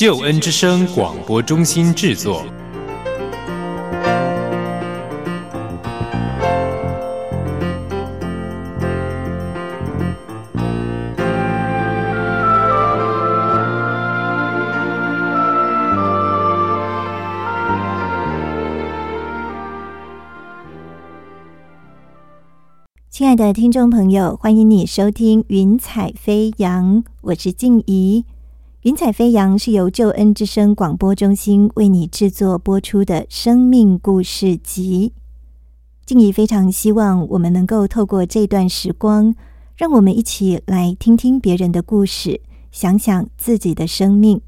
[0.00, 2.42] 救恩之声广播中心制作。
[23.10, 28.24] 亲爱的听众朋友，欢迎你收听《云彩飞扬》，我是静怡。
[28.82, 35.12] 《云彩飞扬》是由救恩之声广播中心为你制作播出的生命故事集。
[36.06, 39.34] 静怡非常希望我们能够透过这段时光，
[39.76, 42.40] 让我们一起来听听别人的故事，
[42.72, 44.40] 想想自己的生命。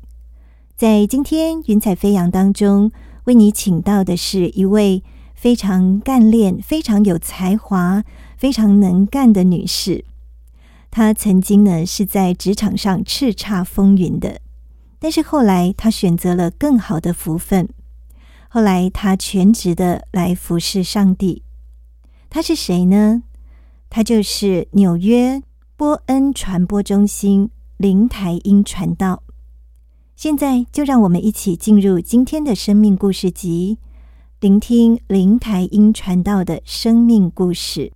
[0.75, 2.91] 在今天《云彩飞扬》当中，
[3.25, 5.03] 为你请到的是一位
[5.35, 8.03] 非常干练、非常有才华、
[8.39, 10.07] 非常能干的女士。
[10.95, 14.43] 他曾经呢是在职场上叱咤风云的，
[14.99, 17.67] 但是后来他选择了更好的福分。
[18.51, 21.43] 后来他全职的来服侍上帝。
[22.29, 23.23] 他是谁呢？
[23.89, 25.43] 他就是纽约
[25.79, 27.49] 波恩传播中心
[27.79, 29.23] 林台英传道。
[30.15, 33.79] 现在就让我们一起进入今天的生命故事集，
[34.41, 37.93] 聆听林台英传道的生命故事。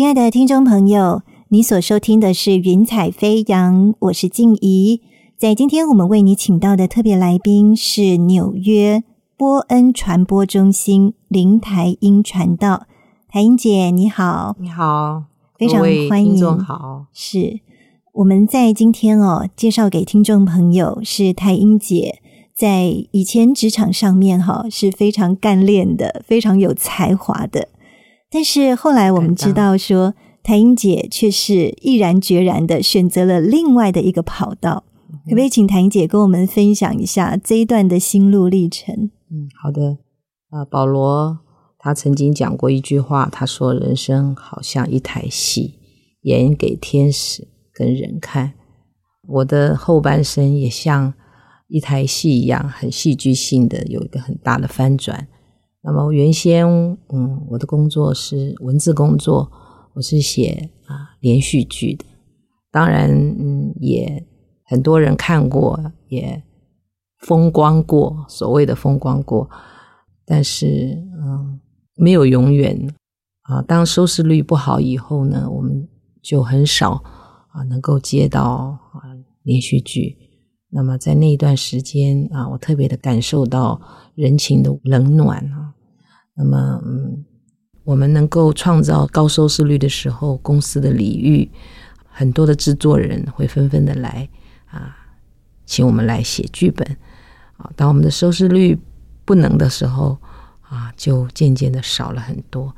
[0.00, 5.02] 亲爱的听众朋友，你所收听的是《云彩飞扬》，我是静怡。
[5.36, 9.04] 在今天，我们为你请到的特别来宾是纽约
[9.36, 12.86] 波恩传播中心林台英传道。
[13.28, 15.24] 台英姐，你好，你好，
[15.58, 16.34] 非常欢迎。
[16.34, 17.60] 听好，是
[18.14, 22.22] 我们在今天哦，介绍给听众朋友是台英姐
[22.54, 27.68] 在以前职场上面哈是非常干练的，非常有才华的。
[28.30, 34.84] 但是后来我们知道说，台英姐却是毅然决然的选择了另外的一个跑道。
[35.24, 39.10] 可不可以请谭英姐跟我们分享一下这一段的心路历程？
[39.30, 39.98] 嗯，好的。
[40.50, 41.40] 啊，保罗
[41.78, 45.74] 他曾经讲过一句话，他说：“人生好像一台戏，
[46.22, 48.52] 演给天使跟人看。”
[49.28, 51.12] 我的后半生也像
[51.68, 55.28] 一台戏一样，很戏剧性的有一个很大的翻转。
[55.82, 56.66] 那么原先，
[57.08, 59.50] 嗯，我的工作是文字工作，
[59.94, 62.04] 我是写啊连续剧的。
[62.70, 64.26] 当然，嗯，也
[64.64, 66.42] 很多人看过，也
[67.18, 69.48] 风光过，所谓的风光过。
[70.26, 71.60] 但是，嗯，
[71.96, 72.94] 没有永远
[73.42, 73.62] 啊。
[73.62, 75.88] 当收视率不好以后呢，我们
[76.22, 77.02] 就很少
[77.52, 78.42] 啊能够接到
[78.92, 79.00] 啊
[79.42, 80.16] 连续剧。
[80.72, 83.80] 那么在那一段时间啊，我特别的感受到
[84.14, 85.74] 人情的冷暖啊。
[86.34, 87.24] 那么，嗯，
[87.82, 91.50] 我们能够创造高收视率的时候，公司的礼遇，
[92.08, 94.28] 很多的制作人会纷纷的来
[94.70, 94.96] 啊，
[95.66, 96.86] 请我们来写剧本
[97.56, 97.68] 啊。
[97.74, 98.78] 当我们的收视率
[99.24, 100.16] 不能的时候
[100.60, 102.72] 啊，就渐渐的少了很多。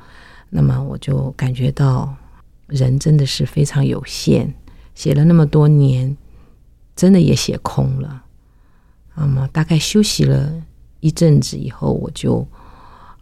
[0.49, 2.11] 那么，我就感觉到
[2.65, 4.51] 人真的是非常有限，
[4.95, 6.17] 写了那么多年。
[6.95, 8.23] 真的也写空了，
[9.15, 10.53] 那么大概休息了
[10.99, 12.47] 一阵子以后，我就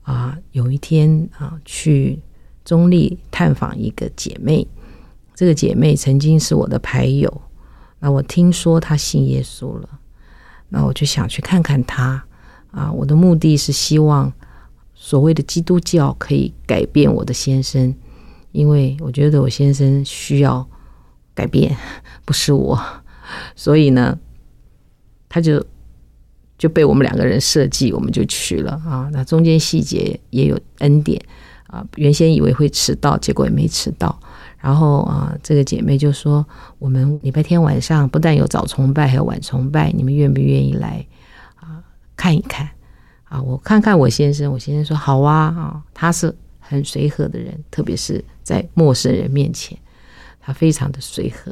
[0.03, 2.19] 啊有一天啊去
[2.65, 4.67] 中立探访一个姐妹，
[5.33, 7.41] 这个姐妹曾经是我的牌友，
[7.99, 9.89] 那我听说她信耶稣了，
[10.69, 12.23] 那我就想去看看她。
[12.71, 14.31] 啊，我的目的是希望
[14.95, 17.93] 所谓的基督教可以改变我的先生，
[18.53, 20.65] 因为我觉得我先生需要
[21.33, 21.75] 改变，
[22.23, 22.79] 不是我。
[23.55, 24.17] 所以呢，
[25.29, 25.63] 他就
[26.57, 29.09] 就被我们两个人设计，我们就去了啊。
[29.11, 31.21] 那中间细节也有恩典
[31.67, 31.85] 啊。
[31.95, 34.19] 原先以为会迟到，结果也没迟到。
[34.59, 36.45] 然后啊，这个姐妹就说
[36.77, 41.03] ：“我们礼拜天晚上不但有早崇拜，还有晚崇拜，你们愿不愿意来
[41.55, 41.83] 啊
[42.15, 42.69] 看一看？”
[43.25, 49.75] 啊，我看看我先生，我先生说：“好啊啊。”他是很随和的人，特别是在陌生人面前，
[50.39, 51.51] 他非常的随和。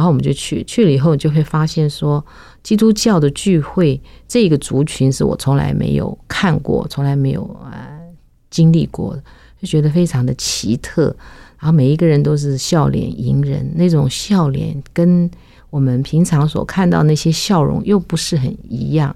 [0.00, 2.24] 然后我们就去，去了以后就会发现说，
[2.62, 8.00] 基督教的聚会这个族群是我从来没有看过，从来没有呃
[8.48, 9.22] 经历过的，
[9.60, 11.14] 就觉得非常的奇特。
[11.58, 15.30] 然后每一个人都是笑脸迎人，那种笑脸跟
[15.68, 19.14] 我们平常所看到那些笑容又不是很一样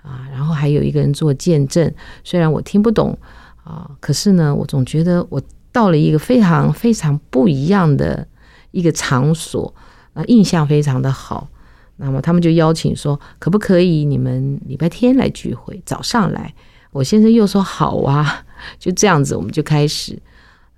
[0.00, 0.28] 啊。
[0.30, 3.18] 然后还有一个人做见证，虽然我听不懂
[3.64, 8.24] 啊，可是呢，我总觉得我到了一个非常非常不一样的
[8.70, 9.74] 一个场所。
[10.14, 11.46] 啊，印象非常的好。
[11.96, 16.52] 那么他们就邀请说，可不可以你们礼拜天来聚会，早上来？
[16.90, 18.44] 我先生又说好啊。
[18.80, 20.18] 就这样子，我们就开始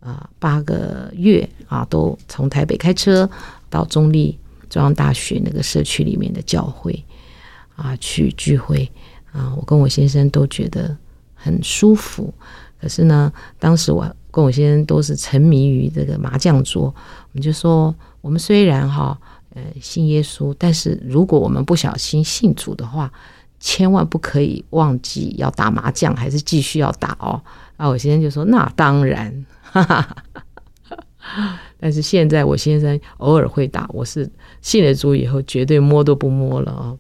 [0.01, 3.29] 啊，八个月啊，都从台北开车
[3.71, 4.39] 到中立
[4.69, 7.03] 中央大学那个社区里面的教会
[7.77, 8.91] 啊去聚会
[9.33, 9.55] 啊。
[9.57, 10.95] 我跟我先生都觉得
[11.35, 12.33] 很舒服。
[12.79, 17.95] 可是呢，当时我跟我先生都是沉迷于这个麻将桌，我们就说。
[18.27, 19.17] 我们虽然哈，
[19.55, 23.09] 呃，信耶稣，但是如果我们不小心信主的话，
[23.61, 27.41] 千万不可以忘记要打麻将，还是继续要打哦。
[27.77, 29.47] 啊，我先生就说：“那当然。”
[31.79, 34.29] 但是现在我先生偶尔会打，我是
[34.61, 36.97] 信了主以后绝对摸都不摸了啊。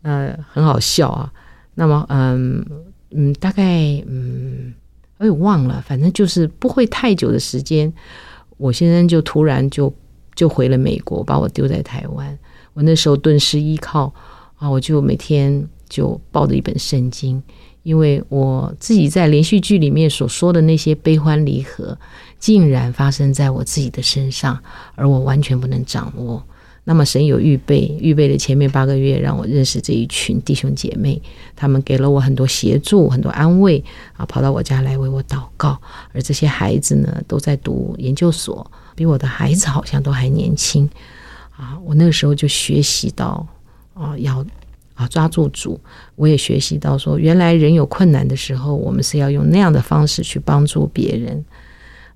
[0.00, 1.30] 呃，很好笑啊。
[1.74, 2.64] 那么，嗯
[3.10, 3.62] 嗯，大概
[4.08, 4.72] 嗯，
[5.18, 7.92] 我也忘了，反正就是不会太久的时间，
[8.56, 9.92] 我先生就突然就。
[10.40, 12.38] 就回了美国，把我丢在台湾。
[12.72, 14.10] 我那时候顿时依靠
[14.56, 17.42] 啊，我就每天就抱着一本圣经，
[17.82, 21.98] 因为我自己在连续剧里面所说的那些悲欢离合，
[22.38, 24.58] 竟然发生在我自己的身上，
[24.94, 26.42] 而我完全不能掌握。
[26.84, 31.20] 那么神有预备，预备的前面八个月，让我认识这一群弟兄姐妹，
[31.54, 33.84] 他们给了我很多协助，很多安慰
[34.16, 35.78] 啊，跑到我家来为我祷告。
[36.14, 38.66] 而这些孩子呢，都在读研究所。
[39.00, 40.86] 比我的孩子好像都还年轻
[41.56, 41.78] 啊！
[41.86, 43.46] 我那个时候就学习到
[43.94, 44.44] 啊，要
[44.92, 45.80] 啊抓住主。
[46.16, 51.42] 我也学习到说，原来人有困难的时候，我们是要用那样的方式去帮助别人。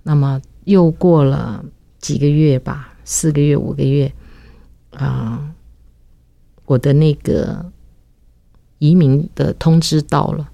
[0.03, 1.65] 那么又过了
[2.01, 4.13] 几个月吧，四个月、五个月
[4.91, 5.55] 啊，
[6.67, 7.65] 我的那个
[8.79, 10.51] 移民的通知到了，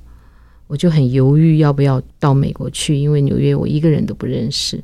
[0.69, 4.81] 我就很犹豫要不要到美国去，因为纽约我一个人都不认识。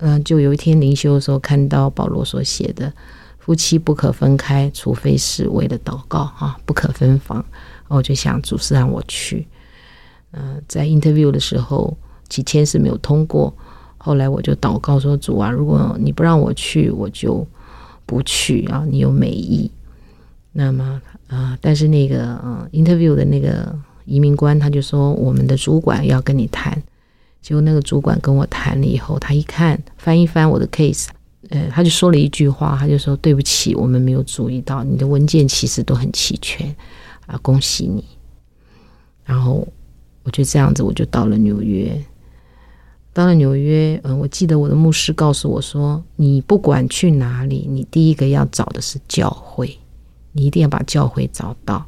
[0.00, 2.92] 嗯，就有一天灵修的时候，看到保罗所写的
[3.38, 7.44] “夫妻不可分开，除非是为了祷告啊，不可分房。”
[7.88, 9.46] 我就想主是让我去。
[10.32, 11.96] 嗯，在 interview 的时候，
[12.28, 13.52] 几天是没有通过。
[13.98, 17.46] 后来我就祷告说：“主啊，如果你不让我去，我就
[18.06, 18.84] 不去啊。
[18.88, 19.70] 你有美意。”
[20.52, 26.82] 那么啊，但是那个嗯 interview 的那个移民官他就说：“我们的主管要跟你谈。”
[27.42, 31.08] 结果那个主管跟我谈了以后，他一看翻一翻我的 case，
[31.48, 36.74] 呃，他就说了一句话，他就说：“对不起，我们没有注意到你的文件其实都很齐全
[37.26, 38.04] 啊，恭喜你。”
[39.24, 39.66] 然后
[40.22, 41.98] 我就这样子，我就到了纽约。
[43.12, 49.76] 到了纽约，嗯，我记得我的牧师告诉我说：“你不管去哪里，你第一个要找的是教会，
[50.32, 51.84] 你一定要把教会找到。”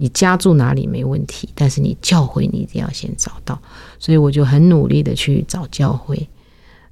[0.00, 3.60] 你家住哪里没问题，但是你教会你一定要先找到，
[3.98, 6.28] 所以我就很努力的去找教会。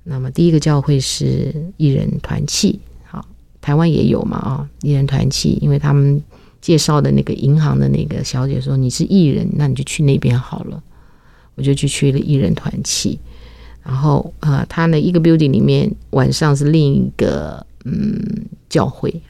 [0.02, 3.24] 那么第一个教会是艺人团契，好，
[3.60, 6.20] 台湾也有嘛啊，艺人团契，因为他们
[6.60, 10.82] 介绍的那个银行的那个小姐说你是艺人，那你就去那边好了，
[11.54, 13.18] 我就去去了艺人团契。
[13.82, 19.22] 然后呃，他那一个 building 里面晚上是另一个嗯教会。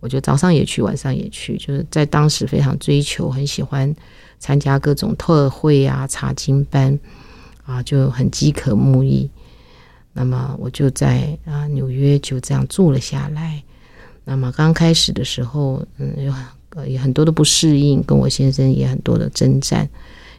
[0.00, 3.92] 我就早上也去，晚上也去，就是在当时非常追求，很喜欢
[4.38, 6.96] 参加各种特会啊、查经班
[7.64, 9.28] 啊，就很饥渴慕义。
[10.12, 13.62] 那么我就在啊纽约就这样住了下来。
[14.24, 19.88] 那么刚开始的时候，嗯，有很有很多的不适应，跟我先生也很多的征战，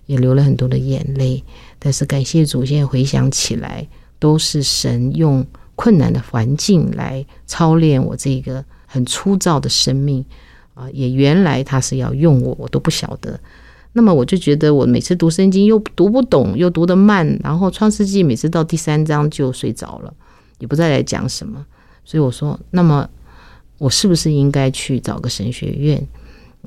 [0.06, 1.44] 也流了很多的眼泪。
[1.78, 3.86] 但是感谢主，现在回想起来，
[4.20, 8.64] 都是神用困难的环境来操练我这个。
[8.92, 10.26] 很粗糙的生命
[10.74, 13.40] 啊，也原来他是要用我，我都不晓得。
[13.94, 20.14] 那么我就觉得，我每次读圣经又读不懂，又读得慢，然后创世纪每次到第三章就睡着了，
[20.58, 21.66] 也不再来讲什么。
[22.04, 23.08] 所以我说，那么
[23.78, 26.08] 我是不是应该去找个神学院？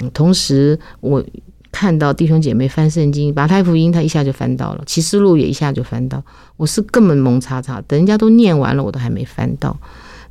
[0.00, 1.24] 嗯，同时我
[1.70, 6.22] 看到弟兄姐妹翻圣经，把太福音他一下就翻到了，启示录也一下就翻到，
[6.56, 9.78] 我是根本蒙查查，等人家都念完了，我都还没翻到。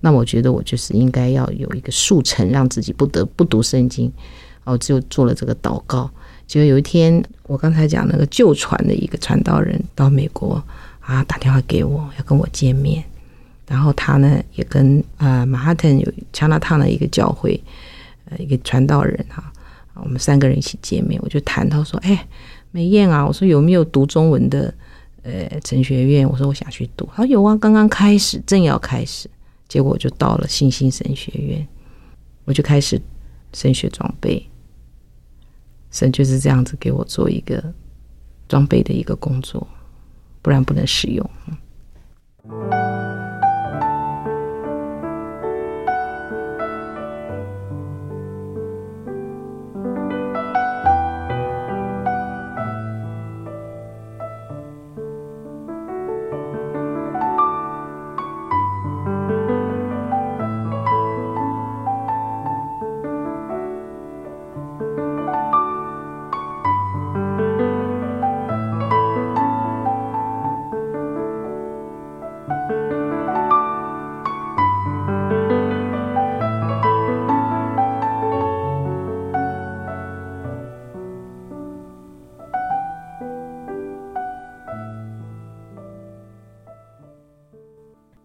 [0.01, 4.11] 那我觉得我就是应该要有一个速成，让自己不得不读圣经，
[4.65, 6.09] 哦，就做了这个祷告。
[6.45, 10.61] 结果有一天，我刚才讲那个旧传的一个传道人到美国
[10.99, 13.01] 啊打电话给我，要跟我见面。
[13.67, 17.57] 然后他呢也跟呃马哈顿有加拿大的一个教会
[18.25, 19.41] 呃一个传道人哈，
[19.93, 22.27] 我们三个人一起见面，我就谈到说，哎，
[22.71, 24.73] 美艳啊，我说有没有读中文的
[25.23, 25.31] 呃
[25.63, 26.29] 神学院？
[26.29, 29.29] 我说我想去读，他说有啊，刚刚开始，正要开始，
[29.71, 31.65] 结果就到了新星神学院，
[32.43, 33.01] 我就开始
[33.53, 34.45] 神学装备。
[35.91, 37.73] 神就是这样子给我做一个
[38.49, 39.65] 装备的一个工作，
[40.41, 41.31] 不然不能使用。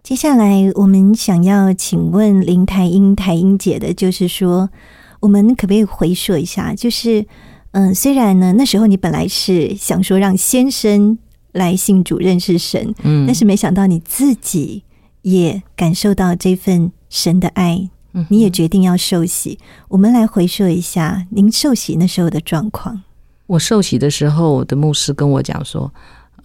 [0.06, 4.70] 接下来，我们想要请问林台英、台英姐的，就是说，
[5.18, 6.72] 我们可不可以回溯一下？
[6.76, 7.26] 就是，
[7.72, 11.18] 嗯，虽然呢，那时候你本来是想说让先生
[11.50, 14.84] 来信主认识神，嗯，但是没想到你自己
[15.22, 19.58] 也感受到这份神的爱，嗯，你也决定要受洗。
[19.88, 23.02] 我们来回溯一下您受洗那时候的状况。
[23.48, 25.92] 我受洗的时候，我的牧师跟我讲说。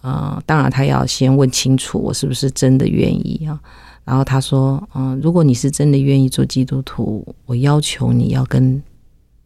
[0.02, 3.58] 啊，当然他要先问清楚我是不是真的愿意啊。
[4.04, 8.82] 然后他说，嗯，如果你是真的愿意做基督徒，我要求你要跟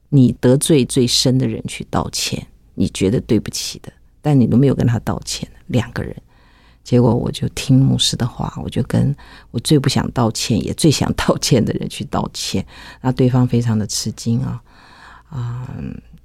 [0.08, 6.16] 你得罪最深的人去道歉，你觉得对不起的，但你都没有跟他道歉，两个人。
[6.82, 9.14] 结果我就听牧师的话，我就跟
[9.50, 12.64] 我最不想道歉也最想道歉的人去道歉，
[13.02, 14.62] 那对方非常的吃惊啊
[15.28, 15.68] 啊！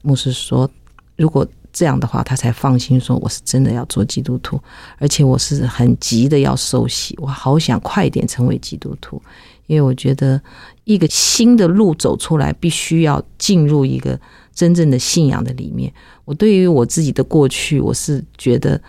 [0.04, 0.72] 牧师说，
[1.18, 1.46] 如果。
[1.74, 4.62] 这样的话，他才放心说我是真的要做基督徒，
[4.98, 9.22] 而且我是很急的要受洗，我好想快点成为基督徒，
[9.68, 10.42] 因为我觉得
[10.84, 14.20] 一个新的路走出来，必须要进入一个
[14.54, 15.92] 真正的信仰的里面。
[16.26, 18.80] 我对于我自己的过去，我是觉得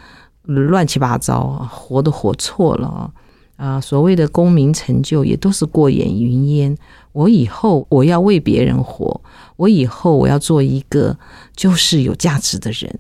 [0.42, 3.10] 乱七八糟，活都活错了！
[3.56, 6.76] 啊所谓的功名成就，也都是过眼云烟。
[7.12, 9.21] 我以后我要为别人活，
[9.56, 11.16] 我以后我要做一个
[11.54, 12.90] 就是有价值的人。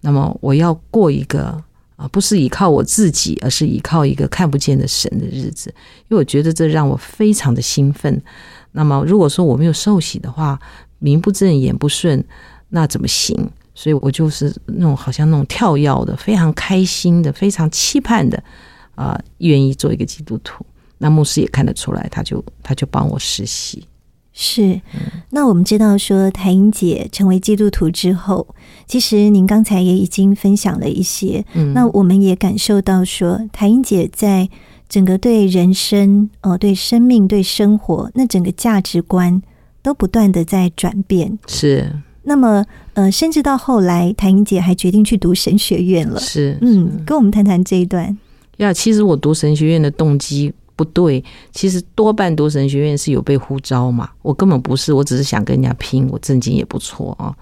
[0.00, 1.60] 那么我要过一个
[1.96, 5.74] 啊，不是依靠我自己，而是依靠一个看不见的神的日子。
[6.08, 8.22] 因为我觉得这让我非常的兴奋。
[8.72, 10.58] 那么如果说我没有受洗的话，
[11.00, 12.24] 名不正言不顺，
[12.68, 13.36] 那怎么行？
[13.74, 18.40] 所以我就是那种好像那种跳跃的，非常开心的，非常期盼的
[18.98, 20.66] 啊，愿意做一个基督徒。
[20.98, 23.86] 那牧师也看得出来，他就他就帮我实习。
[24.32, 24.80] 是，
[25.30, 28.46] 那我们知道说，台英姐成为基督徒之后，
[28.86, 31.44] 其实您刚才也已经分享了一些。
[31.54, 34.48] 嗯，那我们也感受到说，台英姐在
[34.88, 39.40] 整个对人生、哦，对生命、对生活，那整个价值观
[39.82, 41.38] 都不断的在转变。
[41.46, 41.92] 是，
[42.24, 42.64] 那么
[42.94, 46.18] 呃，甚至到后来，台英姐还决定去读神学院了。
[46.20, 48.16] 是，嗯，跟我们谈谈这一段。
[48.58, 50.52] 呀，其实我读神学院的动机。
[50.76, 57.34] 不对，其实多半读神学院是有被呼召嘛，我根本不是，我只是想跟人家拼，我正经也不错啊。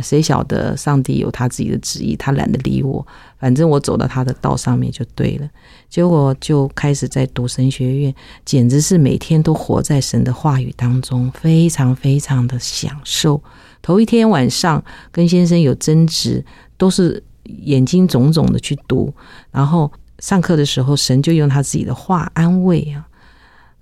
[0.00, 3.06] 谁晓得上帝有他自己的旨意，他懒得理我，
[3.38, 5.46] 反正我走到他的道上面就对了。
[5.90, 8.14] 结果就开始在读神学院，
[8.46, 13.42] 简直是每天都活在神的话语当中，非常非常的享受。
[13.82, 16.42] 头一天晚上跟先生有争执，
[16.78, 19.12] 都是眼睛肿肿的去读，
[19.50, 19.92] 然后。
[20.20, 23.04] 上课的时候，神就用他自己的话安慰啊。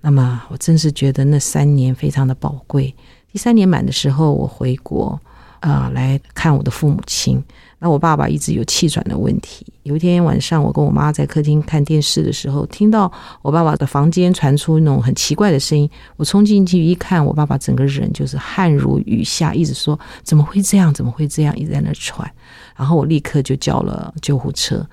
[0.01, 2.95] 那么，我真是觉得那三年非常的宝贵。
[3.31, 5.19] 第三年满的时候，我回国
[5.59, 7.43] 啊来看我的父母亲。
[7.81, 9.65] 那我爸爸一直有气喘的问题。
[9.83, 13.09] 有一天晚上，我跟我妈在客厅看电视的时候，听到
[13.41, 15.89] 我爸爸的房间传出那种很奇怪的声音。
[16.17, 20.93] 我冲进去一看，我爸爸整个人就是汗如雨下，一直说怎么会这样？
[20.93, 21.55] 怎么会这样？
[21.57, 22.29] 一直在那喘。
[22.75, 24.85] 然后我立刻就叫了救护车。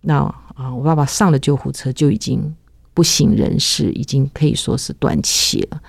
[0.00, 2.52] 那啊，我爸爸上了救护车就已经
[2.92, 5.80] 不省人事，已经可以说是断气了。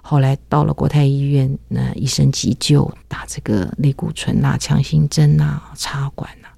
[0.00, 6.54] 后来到了国泰医院，那医生急救，打这个类固醇啊、强心针啊、插管啊，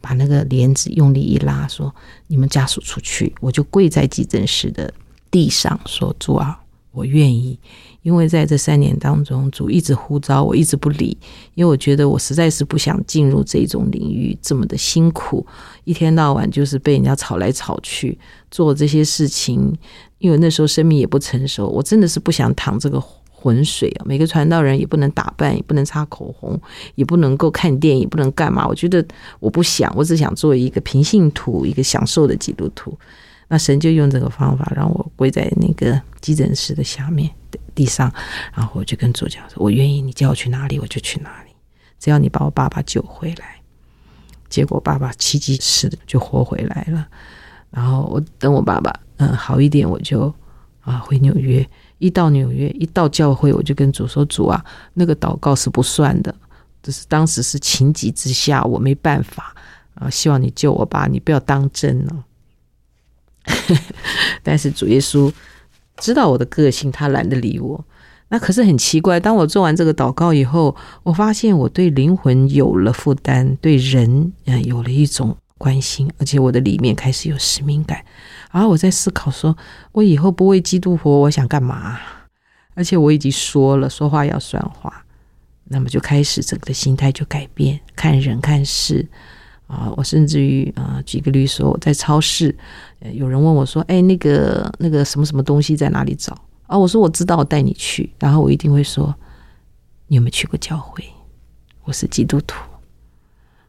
[0.00, 1.94] 把那个帘子用力一拉，说
[2.26, 4.92] ：“你们家属出去。”我就跪在急诊室的
[5.30, 7.56] 地上说：“主啊，我愿意，
[8.02, 11.16] 因为在这三年当中，主一直呼召我，一直不理，
[11.54, 15.46] 因为我觉得我实在是不想进入这种领域，这么的辛苦，
[15.84, 18.18] 一天到晚就是被人家吵来吵去，
[18.50, 19.76] 做这些事情。
[20.18, 23.00] 因为那时候生命也不成熟，我真的是不想淌这个
[23.30, 24.02] 浑水啊！
[24.04, 26.60] 每个传道人也不能打扮，也不能擦口红，
[26.96, 28.66] 也不能够看电影，不能干嘛？
[28.66, 29.06] 我觉得
[29.38, 32.98] 我不想，我只想做一个平信徒，一个享受的基督徒。
[33.46, 37.30] 那神就用这个方法让我跪在那个急诊室的下面
[37.74, 38.12] 地上，
[38.54, 41.50] 然后我就跟主讲说：“我愿意，你叫我去哪里我就去哪里，
[41.98, 43.56] 只要你把我爸爸救回来。”
[44.48, 47.06] 结果爸爸奇迹似的就活回来了。
[47.70, 50.34] 然后我等我爸爸嗯好一点，我就
[50.80, 51.68] 啊回纽约。
[51.98, 54.64] 一到纽约，一到教会，我就跟主说：“主啊，
[54.94, 56.32] 那个祷告是不算的，
[56.80, 59.52] 只是当时是情急之下，我没办法
[59.94, 62.24] 啊，希望你救我爸，你不要当真了。”
[64.44, 65.32] 但是主耶稣
[66.00, 67.84] 知道我的个性，他懒得理我。
[68.30, 78.04] 那可是很奇怪，当我做完这个祷告以后，我发现我对灵魂有了负担，对人嗯有了一种关心，而且我的里面开始有使命感。
[78.52, 79.56] 然后我在思考说，
[79.92, 81.98] 我以后不为基督活，我想干嘛？
[82.74, 85.04] 而且我已经说了，说话要算话，
[85.64, 89.08] 那么就开始整个心态就改变，看人看事。
[89.68, 92.56] 啊，我甚至于啊，举个例说，我在超市，
[93.12, 98.10] 有人问我说：“哎，那个那个什么什么东西在哪里找？”啊，我说我知道，我带你去。
[98.18, 99.14] 然后我一定会说
[100.08, 101.04] ：“你有没有去过教会？
[101.84, 102.56] 我是基督徒。”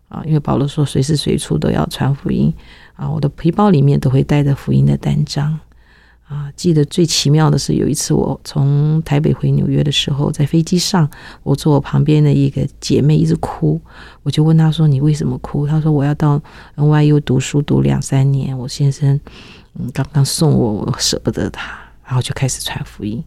[0.08, 2.52] 啊，因为保罗说随时随处都要传福音
[2.96, 5.60] 啊，我的皮包里面都会带着福音的单张。
[6.30, 11.10] 啊，记得最奇妙的是有一次我从台北回纽约的时候，在飞机上，
[11.42, 13.82] 我坐我旁边的一个姐妹一直哭，
[14.22, 16.40] 我就问她说：“你为什么哭？”她说：“我要到
[16.76, 19.20] NYU 读书读两三年，我先生
[19.74, 21.80] 嗯刚刚送我，我舍不得他。”
[22.10, 23.24] 然后就开始传福音。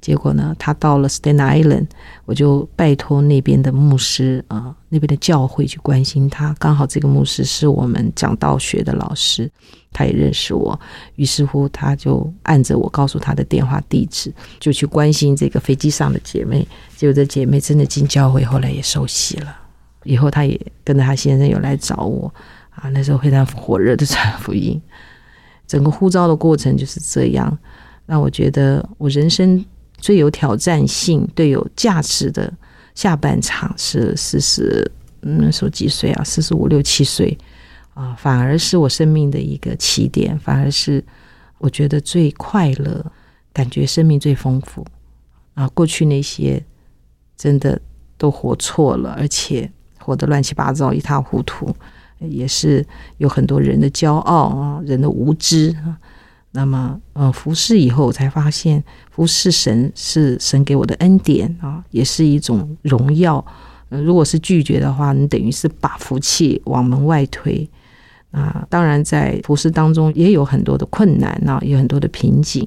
[0.00, 1.88] 结果呢，他到了 Staten Island，
[2.24, 6.54] 我就拜托那边的牧师啊，那边的教会去关心他。
[6.60, 9.50] 刚好这个牧师是我们讲道学的老师，
[9.92, 10.78] 他也认识我，
[11.16, 16.64] 于是乎他就按着我告诉他的电话地址，就去关心这个飞机上的姐妹。
[16.96, 19.56] 结果这姐妹真的进教会，后来也受洗了。
[20.04, 22.32] 以后他也跟着他先生有来找我
[22.70, 24.80] 啊，那时候非常火热的传福音。
[25.66, 27.58] 整个呼召的过程就是这样，
[28.10, 29.64] 让我觉得我人生。
[30.02, 32.50] 最有挑战性、最有价值的
[32.94, 36.24] 下半场是四十，那时候几岁啊？
[36.24, 37.36] 四十五六七岁
[37.92, 41.04] 啊，反而是我生命的一个起点，反而是
[41.58, 43.04] 我觉得最快乐，
[43.52, 44.82] 感觉生命最丰富
[45.52, 45.68] 啊。
[45.74, 46.64] 过去那些
[47.36, 47.78] 真的
[48.16, 51.68] 都活错了，而且活得乱七八糟、一塌糊涂，
[52.20, 52.82] 也是
[53.18, 55.98] 有很多人的骄傲啊，人的无知啊。
[56.52, 63.44] 那么，呃，服侍以后，我才发现服侍神是神给我的恩典啊，也是一种荣耀。
[63.88, 67.68] 呃，如果是拒绝的话，你等于是把福气往门外推。
[68.32, 72.66] 啊，当然在服侍当中也有很多的困难啊，有很多的瓶颈。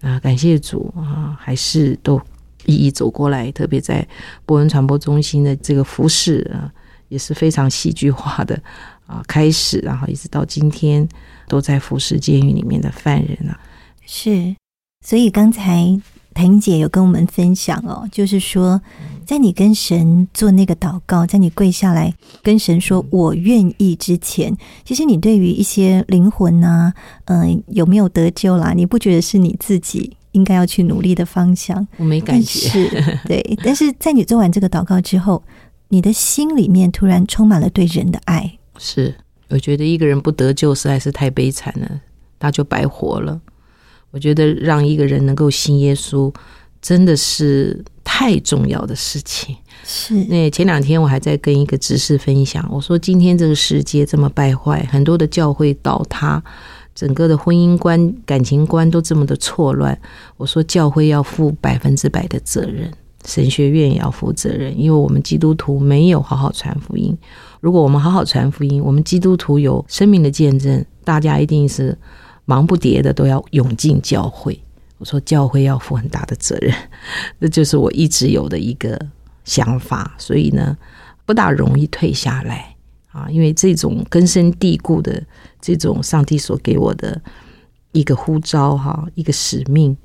[0.00, 2.20] 啊，感谢主啊，还是都
[2.66, 3.52] 一一走过来。
[3.52, 4.04] 特别在
[4.44, 6.70] 波恩传播中心的这个服侍啊，
[7.08, 8.60] 也是非常戏剧化的
[9.06, 11.08] 啊，开始，然后一直到今天。
[11.52, 13.60] 都在服侍监狱里面的犯人啊，
[14.06, 14.56] 是，
[15.04, 16.00] 所以刚才
[16.32, 18.80] 谭姐有跟我们分享哦，就是说，
[19.26, 26.94] 在你跟神做那个祷告，在你跪下来跟神说“我愿意”之前，其实你对于一些灵魂呐，
[27.26, 28.72] 嗯，有没有得救啦？
[28.72, 31.86] 你不觉得是你自己应该要去努力的方向？
[31.98, 32.88] 我没感觉，是
[33.28, 35.42] 对，但是在你做完这个祷告之后，
[35.88, 39.14] 你的心里面突然充满了对人的爱，是。
[39.52, 42.00] 我觉得一个人不得救实在是太悲惨了，
[42.40, 43.38] 那就白活了。
[44.10, 46.32] 我觉得让一个人能够信耶稣，
[46.80, 49.54] 真的是太重要的事情。
[49.84, 56.42] 是 那前两天我还在跟一个执事分享，我说今天这个世界这么败坏，很多的教会倒塌，
[56.94, 59.98] 整个的婚姻观、感情观都这么的错乱。
[60.38, 62.90] 我说教会要负百分之百的责任，
[63.24, 67.16] 神学院也要负责任，因为我们基督徒没有好好传福音。
[67.60, 71.96] 如果我们好好传福音，我们基督徒有生命的见证，大家一定是
[72.44, 74.60] 忙不迭的都要涌进教会。
[74.98, 76.74] 我说教会要负很大的责任，
[77.40, 79.00] 这就是我一直有的一个
[79.44, 80.14] 想法。
[80.18, 80.76] 所以呢，
[81.24, 82.74] 不大容易退下来
[83.10, 85.22] 啊，因为这种根深蒂固的
[85.60, 87.20] 这种上帝所给我的
[87.92, 89.96] 一个呼召哈，一个使命，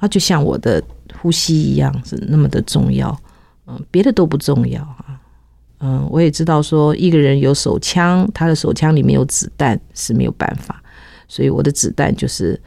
[0.00, 0.82] 它就像我的
[1.20, 3.16] 呼吸一样，是那么的重要。
[3.66, 5.20] 嗯，别的都不重要啊。
[5.78, 10.82] 嗯，我也知道说一个人有手枪，他的手枪里面有子弹是没有办法，
[11.28, 12.58] 所以我的子弹就是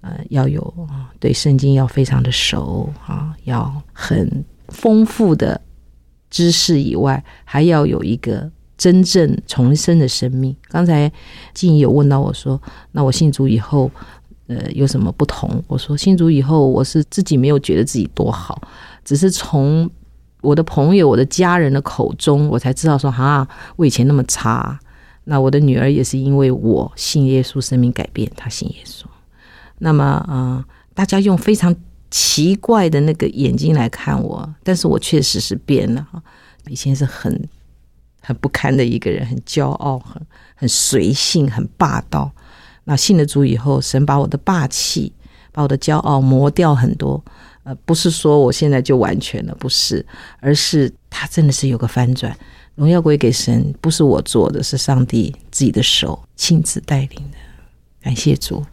[0.00, 5.58] 呃，要有对圣经要非常的熟啊，要很丰富的
[6.28, 10.54] 知识以外，还要有一个真正重生的生命。
[10.68, 11.10] 刚才
[11.54, 12.60] 静怡有问到我说，
[12.92, 13.90] 那我信主以后，
[14.48, 15.62] 呃，有什么不同？
[15.68, 18.60] 我说信主以后，我是自己没有觉得自己多好，
[19.04, 19.88] 只是从
[20.40, 24.78] 我的朋友、我的家人的口中，我才知道说，哈，我以前那么差。
[25.24, 29.04] 那我的女儿也是因为我信耶稣，生命改变，她信耶稣。
[29.78, 31.76] 那么，啊，大家用非常
[32.10, 36.06] 奇怪的那个眼睛来看我，但是我确实是变了。
[36.68, 37.46] 以前是很
[38.22, 40.22] 很不堪的一个人，很骄傲，很
[40.54, 42.32] 很随性，很霸道。
[42.88, 45.12] 那信了主以后，神把我的霸气，
[45.52, 47.22] 把我的骄傲磨掉很多。
[47.64, 50.04] 呃，不是说我现在就完全了，不是，
[50.40, 52.34] 而是他真的是有个翻转。
[52.76, 57.36] 荣耀归给神，不是我做的，是上帝自己的手亲自带领的。
[58.00, 58.64] 感谢主。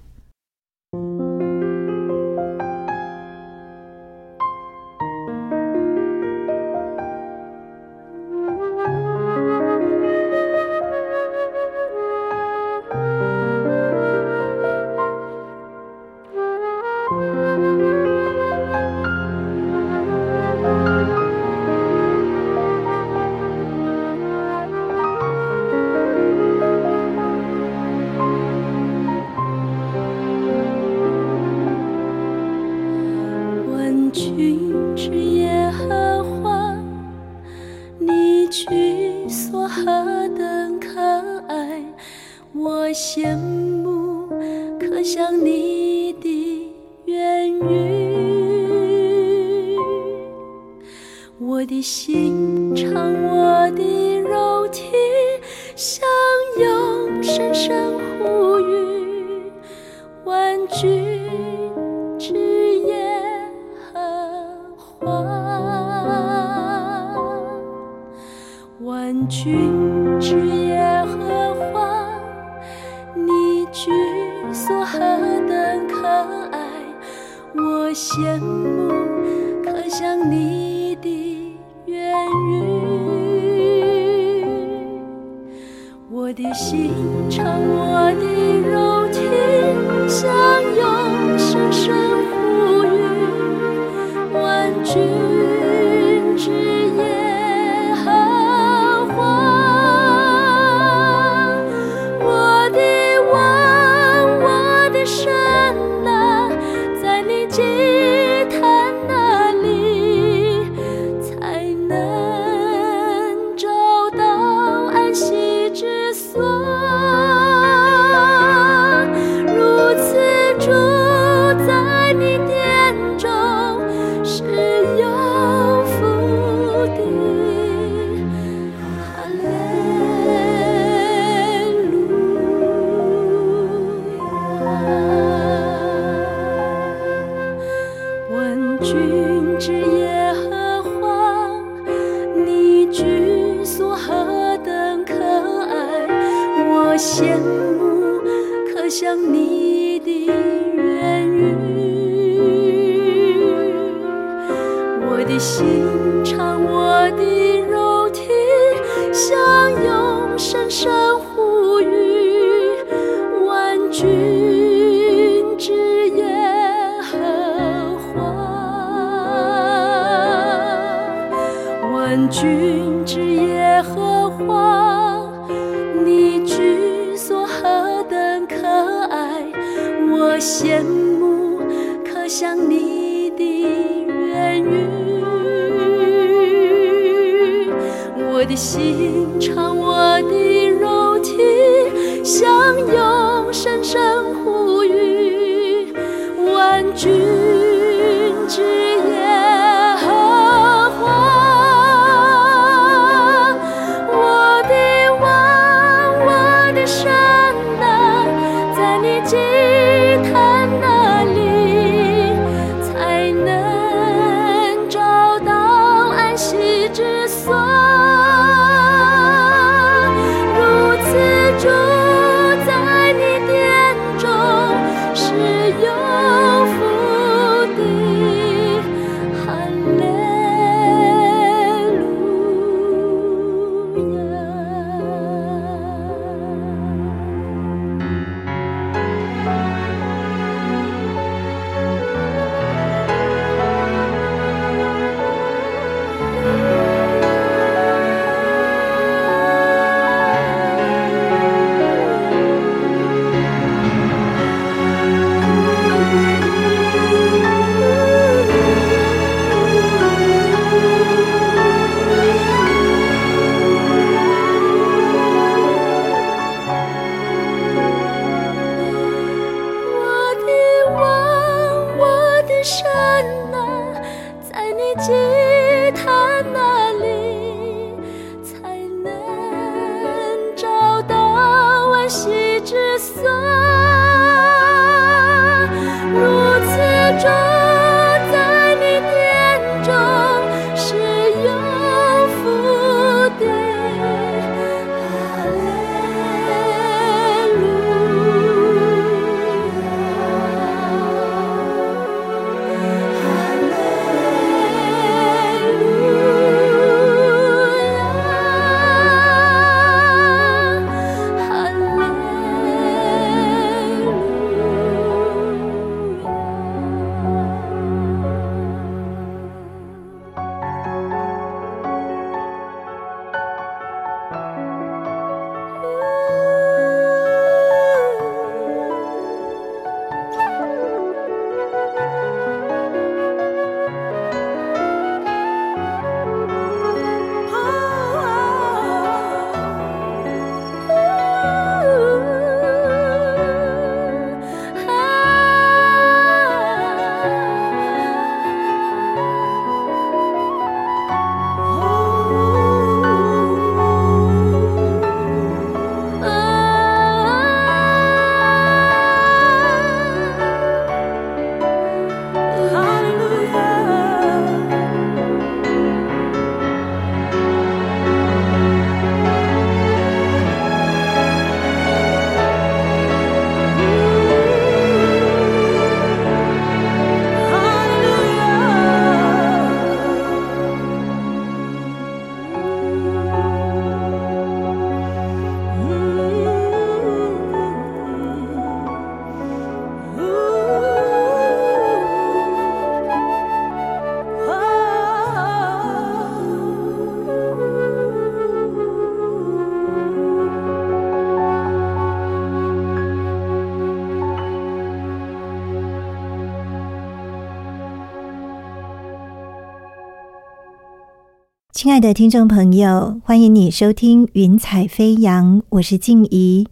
[411.86, 416.66] 亲爱的听众朋友，欢迎你收听《云彩飞扬》，我是静怡。《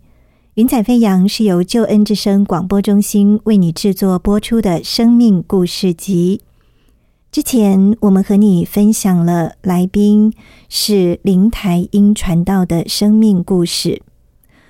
[0.56, 6.42] 云彩飞扬》是由救恩之声广播中心为你制作播出的生命故事集。
[7.32, 10.34] 之前我们和你分享了来宾
[10.68, 14.02] 是灵台英传道的生命故事。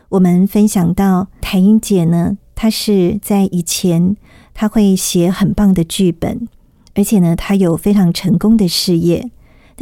[0.10, 4.18] 我们分享到台英姐呢，她是在以前
[4.54, 6.50] 她会写很棒的剧本，
[6.96, 9.32] 而且呢，她有非常成功的事业。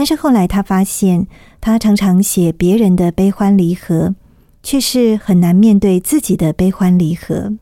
[0.01, 1.27] 但是后来他发现，
[1.61, 4.15] 他常常写别人的悲欢离合，
[4.63, 7.55] 却是很难面对自己的悲欢离合。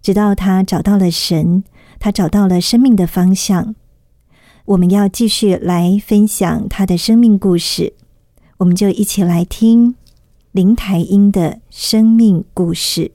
[0.00, 1.62] 直到他找到了神，
[1.98, 3.74] 他找到了生命的方向。
[4.64, 7.92] 我们要继续来分享他的生命故事，
[8.56, 9.94] 我们就一起来听
[10.52, 13.10] 林台英的生命故事。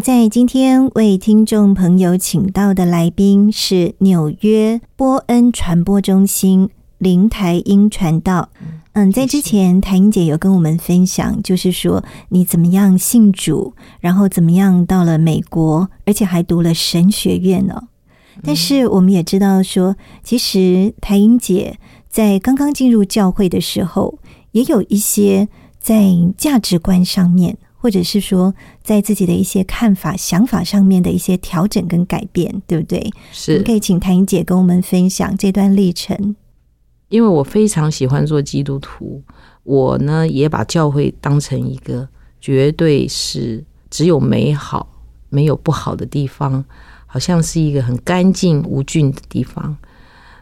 [0.00, 8.48] 们在今天为听众朋友请到的来宾是纽约波恩传播中心林台英传道。
[8.92, 17.82] 嗯，在之前台英姐有跟我们分享，就是说你怎么样信主，然后怎么样到了美国，而且还读了神学院呢。
[18.42, 24.18] 但是我们也知道说，其实台英姐在刚刚进入教会的时候，
[24.52, 27.58] 也有一些在价值观上面。
[27.82, 33.10] 或者是说，在自己的一些看法、想法上面的一些调整跟改变，对不对？
[33.32, 36.36] 是，可以请谭英姐跟我们分享这段历程。
[37.08, 39.22] 因为我非常喜欢做基督徒，
[39.62, 42.06] 我呢也把教会当成一个
[42.38, 44.86] 绝对是只有美好
[45.30, 46.62] 没有不好的地方，
[47.06, 49.74] 好像是一个很干净无菌的地方。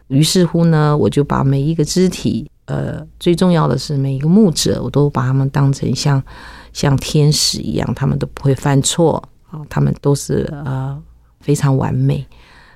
[0.09, 6.21] 于是乎呢，我就把每一个肢体，呃，最重要的是每一个牧者，我都把他们当成像。
[6.79, 10.97] 像天使一样，他们都不会犯错啊，他们都是呃
[11.41, 12.25] 非常完美。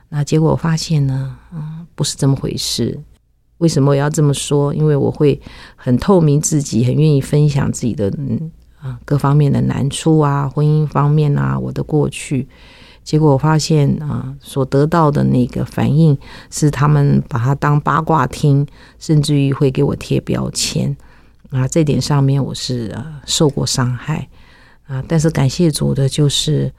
[0.08, 2.98] 那结果我发现呢，嗯，不是这么回事。
[3.58, 4.74] 为什么我要这么说？
[4.74, 5.40] 因为我会
[5.76, 12.48] 很透明自己，很愿意分享自己的嗯啊各方面的难处啊，婚姻方面啊，我的过去。
[13.04, 16.18] 结果我发现啊，所得到的那个反应
[16.50, 18.66] 是他们把它当八卦听，
[18.98, 20.96] 甚至于会给我贴标签。
[21.52, 24.26] 啊，这点上面我是呃受过伤害
[24.86, 26.72] 啊，但是感谢主的，就是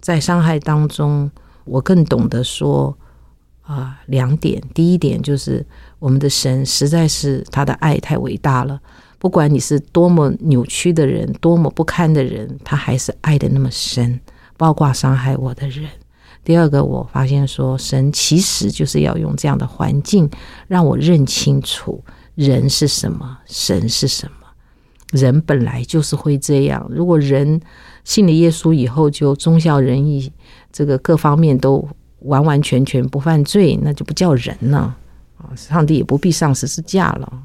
[0.00, 1.28] 在伤害当中，
[1.64, 2.96] 我更懂得说
[3.62, 4.62] 啊两点。
[4.72, 5.66] 第一点就是
[5.98, 8.80] 我们的神实在是他的爱太伟大了，
[9.18, 14.20] 不管你是多么扭曲的人，多么不堪的人，他还是爱的那么深，
[14.56, 15.88] 包括伤害我的人。
[16.44, 20.30] 第二个，我发现说神其实就是要用这样的环境
[20.68, 22.04] 让我认清楚。
[22.34, 23.38] 人是什么？
[23.46, 24.32] 神是什么？
[25.10, 26.86] 人本来就是会这样。
[26.90, 27.60] 如果人
[28.02, 30.32] 信了耶稣以后就忠孝仁义，
[30.72, 31.86] 这个各方面都
[32.20, 34.96] 完完全全不犯罪，那就不叫人了
[35.36, 35.52] 啊！
[35.54, 37.42] 上帝也不必上十字架了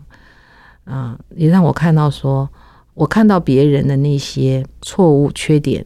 [0.86, 1.20] 啊！
[1.36, 2.50] 也让我看到，说
[2.94, 5.86] 我看到别人的那些错误、缺点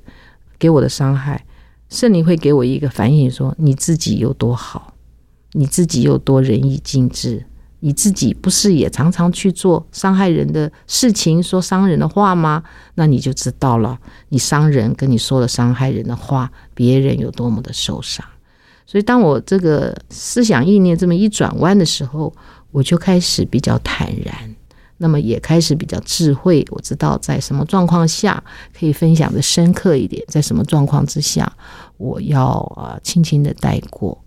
[0.60, 1.44] 给我的伤害，
[1.90, 4.94] 圣灵会给我一个反应，说你自己有多好，
[5.54, 7.44] 你自己有多仁义尽致。
[7.84, 12.64] 你自己不是也常常去做伤害人的事情，说伤人的话吗？
[12.96, 18.24] 那你就知道了，你伤人跟你说了伤害人的话，别人有多么的受伤。
[18.86, 22.32] 所以，当我这个思想意念这么一转弯的时候，
[22.70, 24.56] 我就开始比较坦然，
[24.98, 26.64] 那么也开始比较智慧。
[26.70, 28.44] 我知道在什么状况下
[28.78, 31.52] 可以分享的深刻一点，在什么状况之下
[31.98, 34.24] 我要啊轻轻的带过。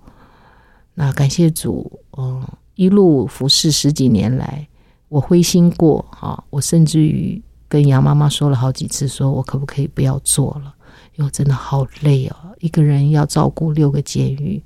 [0.94, 2.44] 那感谢主，嗯。
[2.74, 4.66] 一路服侍十几年来，
[5.08, 6.42] 我灰心过啊！
[6.50, 10.74] 我甚至于跟杨妈妈说了好几次，说我可不可以不要做了？
[11.16, 14.60] 因为真的好累哦，一个人要照顾六个监狱，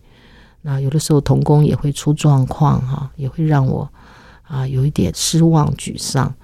[0.63, 3.87] 那有的时候童工也会出状况哈，也会让我
[4.43, 6.35] 啊有一点失望沮丧。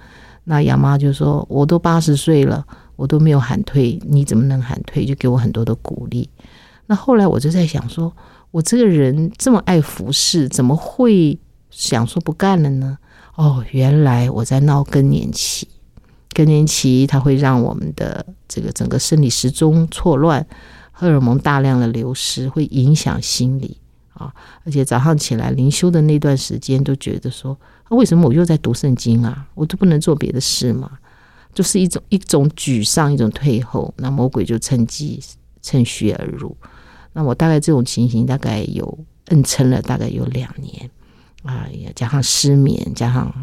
[0.43, 2.63] 那杨妈就说：“我都八十岁了，
[2.95, 6.29] 我都没有喊退，你怎么能喊退？”就给我很多的鼓励。
[6.85, 8.15] 那后来我就在想，说
[8.51, 11.39] 我这个人这么爱服侍，怎么会？
[11.75, 12.97] 想说不干了呢？
[13.35, 15.67] 哦，原来我在闹更年期。
[16.33, 20.45] 更年期它会让我们的这个整个生理时钟错乱，
[20.91, 23.77] 荷尔蒙大量的流失，会影响心理
[24.13, 24.33] 啊。
[24.63, 27.57] 而且早上起来灵修的那段时间，都觉得说，
[27.89, 29.45] 为什么我又在读圣经啊？
[29.53, 30.91] 我都不能做别的事吗？
[31.53, 33.93] 就是一种一种沮丧，一种退后。
[33.97, 35.21] 那魔鬼就趁机
[35.61, 36.55] 趁虚而入。
[37.13, 40.89] 那我大概这种情形大概有摁撑了，大概有两年
[41.45, 43.33] 啊，也加上失眠，加上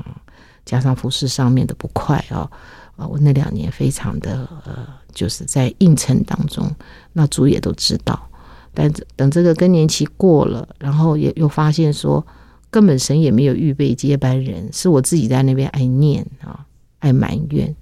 [0.65, 2.51] 加上服饰上面的不快啊
[2.97, 6.71] 啊，我那两年非常的呃，就是在硬撑当中。
[7.13, 8.29] 那主也都知道，
[8.75, 12.27] 但等这个更年期过了，然后也又发现说，
[12.71, 16.67] 根本神也没有预备接班人，是我自己在那边爱念啊，
[16.99, 17.75] 爱埋怨，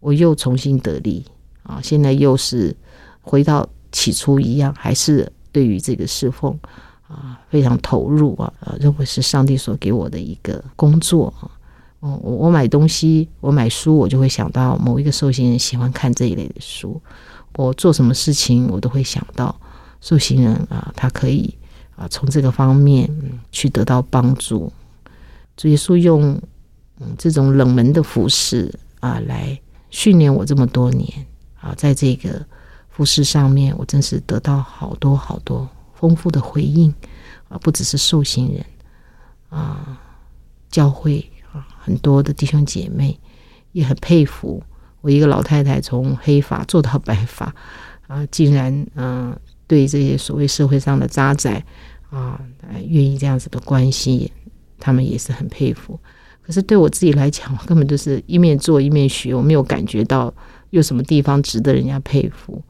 [0.00, 1.24] 我又重新得力
[1.62, 2.76] 啊，现在又是
[3.20, 3.68] 回到。
[3.96, 6.58] 起初一样，还是对于这个侍奉
[7.14, 11.50] 啊非常投入啊，呃，认为是上帝所给我的一个工作啊。
[12.00, 17.00] 哦，我我买东西，我买书，我就会想到某一个受刑人喜欢看这一类的书。
[17.56, 19.54] 我做什么事情，我都会想到
[20.00, 21.54] 受刑人啊，他可以
[21.96, 23.08] 啊从这个方面
[23.50, 24.72] 去得到帮助。
[25.56, 26.40] 主耶稣用
[27.00, 29.58] 嗯这种冷门的服饰啊来
[29.90, 31.08] 训练我这么多年
[31.60, 32.44] 啊，在这个。
[32.96, 35.68] 服饰上面，我真是得到好多好多
[36.04, 36.92] 丰富的回应
[37.48, 37.56] 啊！
[37.62, 38.62] 不只是受刑人
[39.48, 39.98] 啊，
[40.68, 43.18] 教会啊，很多的弟兄姐妹
[43.72, 44.62] 也很佩服
[45.00, 47.54] 我一个老太太从黑发做到白发
[48.06, 49.34] 啊，竟然嗯，
[49.66, 51.50] 对这些所谓社会上的渣仔
[52.10, 52.38] 啊，
[52.86, 54.30] 愿意这样子的关系，
[54.78, 55.98] 他们也是很佩服。
[56.42, 60.30] 可是对我自己来讲，我根本就是一面做一面学，我没有感觉到
[60.68, 62.62] 有什么地方值得人家佩服。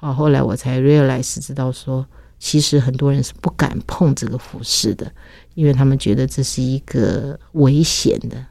[0.00, 2.04] 啊，后来我才 realize 知道说，
[2.40, 5.12] 其实很多人是不敢碰这个服饰的，
[5.54, 8.46] 因为他们觉得这是一个危险的。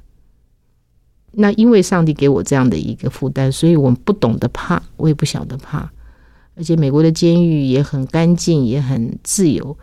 [1.31, 5.91] 那因为上帝给我这样的一个负担，所以我们不懂得怕，我也不晓得怕。
[6.55, 9.75] 而且美国的监狱也很干净，也很自由，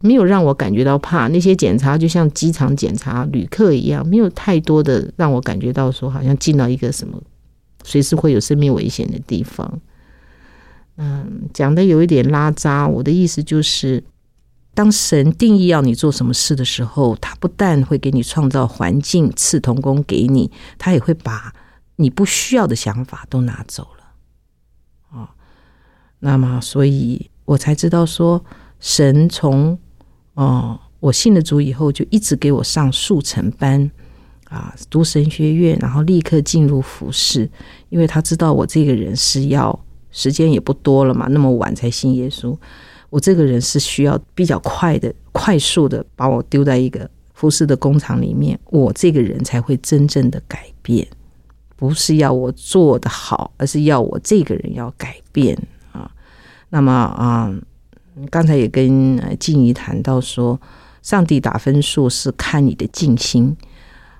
[0.00, 1.28] 没有让我感觉到怕。
[1.28, 7.22] 那些检查就像机场检查旅客一样，没有太多的让我感觉到说，好像进到一个什么
[7.82, 9.80] 随时会有生命危险的地方。
[10.96, 12.86] 嗯，讲的有一点拉渣。
[12.86, 14.04] 我的意思就是，
[14.74, 21.52] 当神定义要你做什么事的时候，他不但会给你创造环境，赐童工给你，他也会把
[21.96, 25.18] 你不需要的想法都拿走了。
[25.18, 25.30] 啊，
[26.20, 28.44] 那么，所以我才知道说，
[28.78, 29.76] 神从
[30.34, 33.90] 哦，我信了主以后，就一直给我上速成班
[34.44, 37.50] 啊，读神学院，然后立刻进入服饰，
[37.88, 39.76] 因为他知道我这个人是要。
[40.14, 42.56] 时间也不多了嘛，那么晚才信耶稣，
[43.10, 51.06] 我这个人是需要比较快的、快速的把我丢在一个服饰的工厂里面，我这个人才会真正的改变，
[51.74, 55.58] 不是要我做的好，而是要我这个人要改变
[55.90, 56.08] 啊。
[56.70, 57.52] 那么啊，
[58.30, 60.60] 刚才也跟静怡谈到说，
[61.02, 63.56] 上帝打分数是看你的尽心，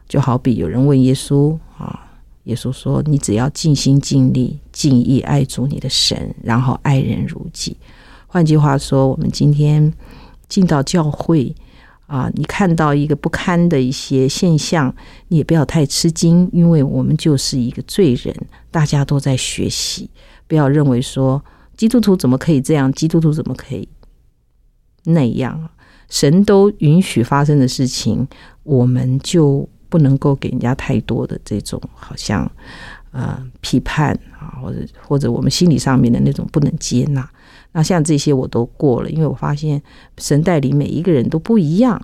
[0.09, 2.01] 就好比有人问耶稣啊。
[2.45, 7.75] 耶稣说：“你只要尽心尽力、敬意爱主你的神，然后爱人如己。
[8.27, 9.91] 换句话说，我们今天
[10.49, 11.55] 进到教会
[12.09, 14.93] 啊，你看到一个不堪的一些现象，
[15.29, 18.35] 你也不要太吃惊，因为我们就是一个罪人，
[18.73, 20.11] 大家都在学习。
[20.49, 21.43] 不要认为说
[21.77, 23.89] 基督徒怎么可以这样，基督徒怎么可以
[25.05, 25.71] 那样？
[26.11, 28.27] 神都允许发生的事情，
[28.65, 32.51] 我们就。”不能够给人家太多的这种好像
[33.15, 37.27] 呃批判啊，或者或者我们心理上面的那种不能接纳。
[37.73, 39.83] 那像这些我都过了，因为我发现
[40.19, 42.01] 神带领每一个人都不一样。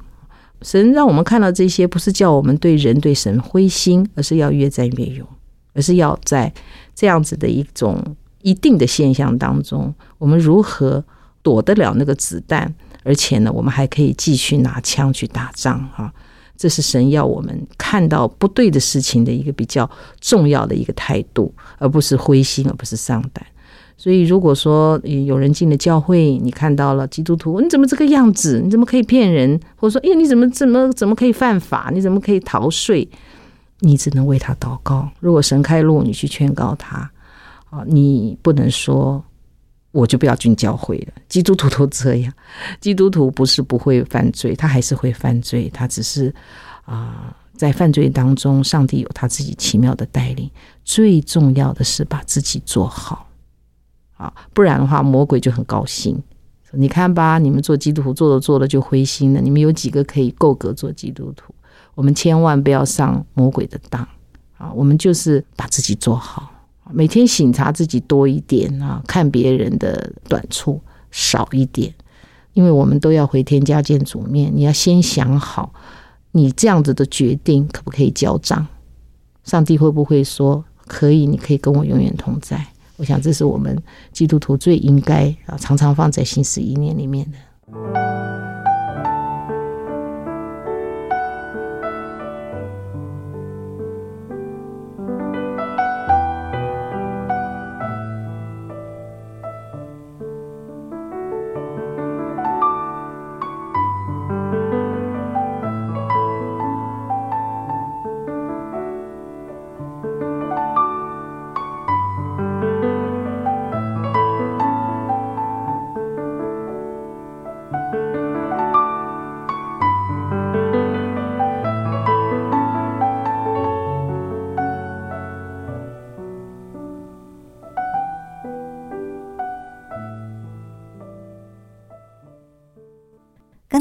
[0.63, 5.27] 神让我们看到这些，不是叫我们对人对神灰心，而是要越战越勇，
[5.75, 6.53] 而是要在
[6.95, 7.97] 这样子的一种
[8.43, 11.03] 一定的现象当中，我们如何
[11.43, 16.13] 躲得了那个子弹，而且呢，我们还可以继续拿枪去打仗哈。
[16.61, 19.91] 这是神要我们看到不对的事情的一个比较
[20.21, 23.43] 重要的一个态度，而不是灰心，而不是丧胆。
[23.97, 28.61] 所以，如果说有人进了教会，你看到了基督徒，你怎么这个样子？
[28.63, 29.59] 你怎么可以骗人？
[29.77, 31.91] 或者说，哎，你怎么怎么怎么可以犯法？
[31.95, 33.09] 你怎么可以逃税？
[33.79, 35.09] 你只能为他祷告。
[35.19, 37.11] 如果神开路，你去劝告他
[37.71, 39.25] 啊，你不能说。
[39.93, 41.13] 我就不要进教会了。
[41.29, 42.33] 基督徒都这样，
[42.81, 46.35] 基督徒不是不会犯罪，他还是会犯罪，他只是
[46.85, 50.51] 啊，在犯罪当中，上帝有他自己奇妙的带领。
[50.85, 53.29] 最重要的是把自己做好
[54.17, 56.21] 啊，不然的话，魔鬼就很高兴。
[56.73, 59.41] 你看吧，你们做基督徒做着做着就灰心了。
[59.41, 61.53] 你们有几个可以够格做基督徒？
[61.97, 64.07] 我们千万不要上魔鬼的当
[64.57, 64.73] 啊！
[64.73, 66.49] 我们就是把自己做好。
[66.93, 70.81] 每天醒察自己多一点啊，看别人的短处
[71.11, 71.93] 少一点，
[72.53, 74.51] 因为我们都要回天家见主面。
[74.55, 75.73] 你要先想好，
[76.33, 78.67] 你这样子的决定可不可以交账？
[79.45, 82.65] 上帝会不会说可以，你可以跟我永远同在。
[82.97, 83.81] 我想这是我们
[84.13, 88.10] 基督徒最应该啊常常放在心思意念里面的。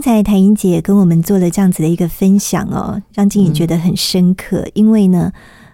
[0.02, 4.66] 刚才谭英姐跟我们做了这样子的一个分享哦，让静怡觉得很深刻。
[4.74, 5.30] 因为呢，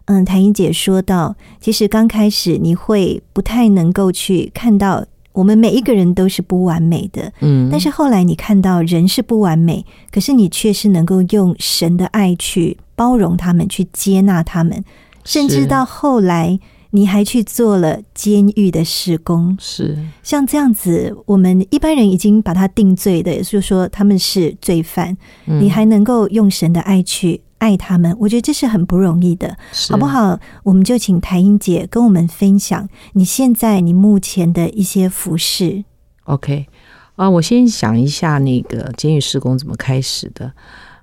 [0.06, 14.84] 嗯，谭英姐说到，其实刚开始你会不太能够去看到我们每一个人都是不完美的，嗯，但是后来你看到人是不完美，可是你却是能够用神的爱去包容他们，去接纳他们，
[15.24, 16.60] 甚至到后来。
[16.92, 25.16] 你还去做了监狱的施工，是像这样子，我们一般人已经把他定罪的，也就是说他们是罪犯，
[25.46, 29.58] 你还能够用神的爱去爱他们，我觉得这是很不容易的，
[29.90, 30.40] 好不好？
[30.64, 35.84] 我们就请台英姐跟我们分享你现在你目前的一些服饰。
[36.26, 36.68] OK，
[37.16, 40.52] 啊，我先想一下那个监狱施工怎么开始的。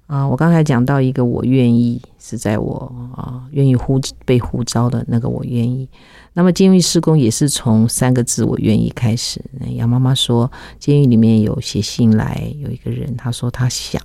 [0.07, 5.89] 啊，我刚才讲到一个，我愿意是在我啊愿意呼被呼召的那个，我愿意。
[6.35, 9.41] 那么监狱施工也是从三个字“我愿意”开始。
[9.75, 14.03] 杨妈妈说，监狱里面有写信来，有一个人他说他想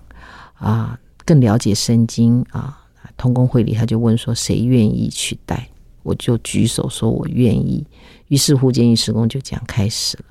[0.53, 2.79] 啊更了解圣经啊，
[3.17, 5.67] 同工会里他就问说谁愿意去带，
[6.03, 7.85] 我就举手说我愿意。
[8.27, 10.25] 于是乎监狱施工就这样开始了。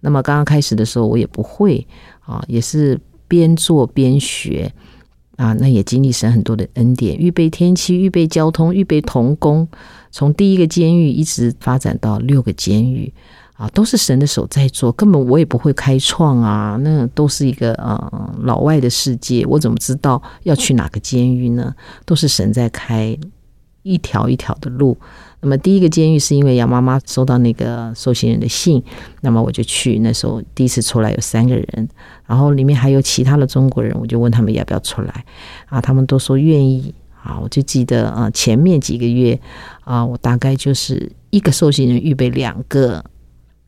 [0.00, 1.86] 那么刚刚开始的时候我也不会
[2.20, 2.98] 啊，也是
[3.28, 4.72] 边做边学。
[5.40, 9.66] 啊，那也经历神很多的恩典，预备天气，预备交通，预备童工，
[10.10, 13.10] 从第一个监狱一直发展到六个监狱，
[13.54, 21.74] 啊，都是神的手在做，根本我也不会开创啊，那都是一个呃老外的世界，我怎么知道要去哪个监狱呢？
[22.04, 23.16] 都是神在开
[23.82, 24.94] 一条一条的路。
[25.42, 28.82] 那么第一个监狱是因为杨妈妈收到那个受刑人的信，
[29.22, 29.98] 那么我就去。
[30.00, 31.88] 那时候第一次出来有三个人，
[32.26, 35.24] 然后里面还有其他的中国人，我就问他们要不要出来
[35.66, 35.80] 啊？
[35.80, 37.40] 他们都说愿意啊。
[37.40, 39.40] 我就记得啊，前面几个月
[39.84, 43.02] 啊，我大概就是一个受刑人预备两个，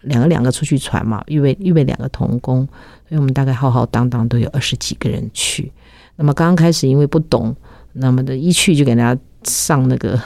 [0.02, 2.68] 两个两个出去传嘛，预备预备两个童工，
[3.08, 5.72] 所以我们大概浩浩荡荡都有二十几个人去。
[6.16, 7.56] 那么刚刚开始因为不懂，
[7.94, 10.20] 那么的一去就给大家上那个。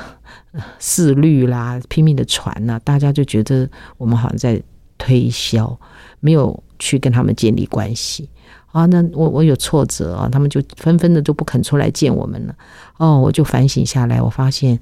[0.79, 4.63] 四律啦，拼命的传呐，大家就觉得我们好像在
[4.99, 5.79] 推销，
[6.21, 8.29] 没有去跟他们建立关系
[8.73, 8.87] 啊。
[8.87, 12.55] 那我我有挫折啊，他们就纷纷的就不肯出来见我们了。
[12.97, 14.79] 哦，我就反省下来，我发现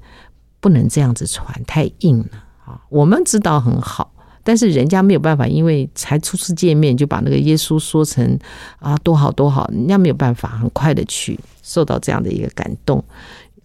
[0.59, 2.81] 不能这样子传，太硬了啊。
[2.89, 4.13] 我们知道很好，
[4.43, 8.39] 但是人家没有办法，因为才初次见面就把那个耶稣说成
[8.79, 13.03] 啊多好多好，人家没有办法很快的去受到这样的一个感动。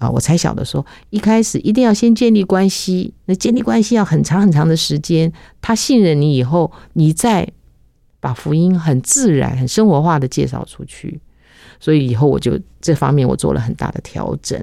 [0.01, 5.31] 啊，我才晓得说，一开始一定要先建立关系，那建立关系要很长很长的时间。
[5.61, 7.47] 他信任你以后，你再
[8.19, 11.21] 把福音很自然、很生活化的介绍出去。
[11.79, 14.59] 所以以后我就这方面我做了很大的调整。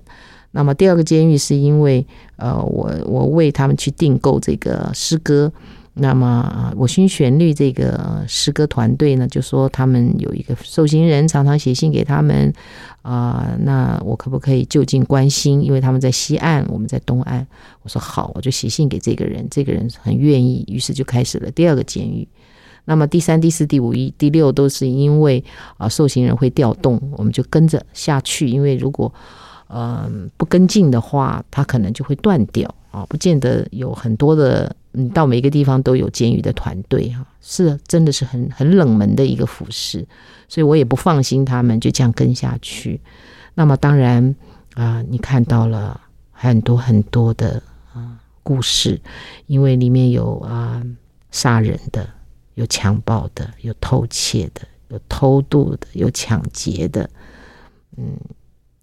[0.51, 2.03] 那么第二个监狱是因为，
[2.37, 5.53] 呃，我我为他们去订购这个诗歌。
[5.99, 12.53] 那么我心旋律这个诗歌团队呢，就说他们有一个受刑人常常写信给他们。
[13.03, 15.63] 啊，那我可不可以就近关心？
[15.63, 17.47] 因为他们在西岸，我们在东岸。
[17.81, 22.27] 我说好，我就写信给这个人，这个人很愿意，于是就开始了第二个监狱。
[22.83, 25.41] 那么第三、第四、第五、一、第六都是因为
[25.77, 28.49] 啊，受刑人会调动，我们就跟着下去。
[28.49, 29.13] 因为如果
[29.69, 34.75] 嗯不跟进的话，他可能就会断掉啊，不见得有很多的。
[34.93, 40.07] 嗯，到每个地方都有监狱的团队哈，是真的是很很冷门的一个服饰，
[40.47, 42.99] 所以我也不放心他们就这样跟下去。
[43.53, 44.33] 那么当然
[44.75, 45.99] 啊，你看到了
[46.31, 47.61] 很多很多的
[47.93, 48.99] 啊故事，
[49.45, 50.81] 因为里面有啊
[51.31, 52.09] 杀人的，
[52.55, 57.07] 有强暴的，有偷窃的，有偷渡的，有抢劫的，
[57.97, 58.17] 嗯，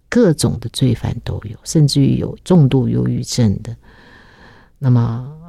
[0.09, 3.75] 各种的罪犯都有，甚至于有重度忧郁症的。
[4.79, 5.01] 那么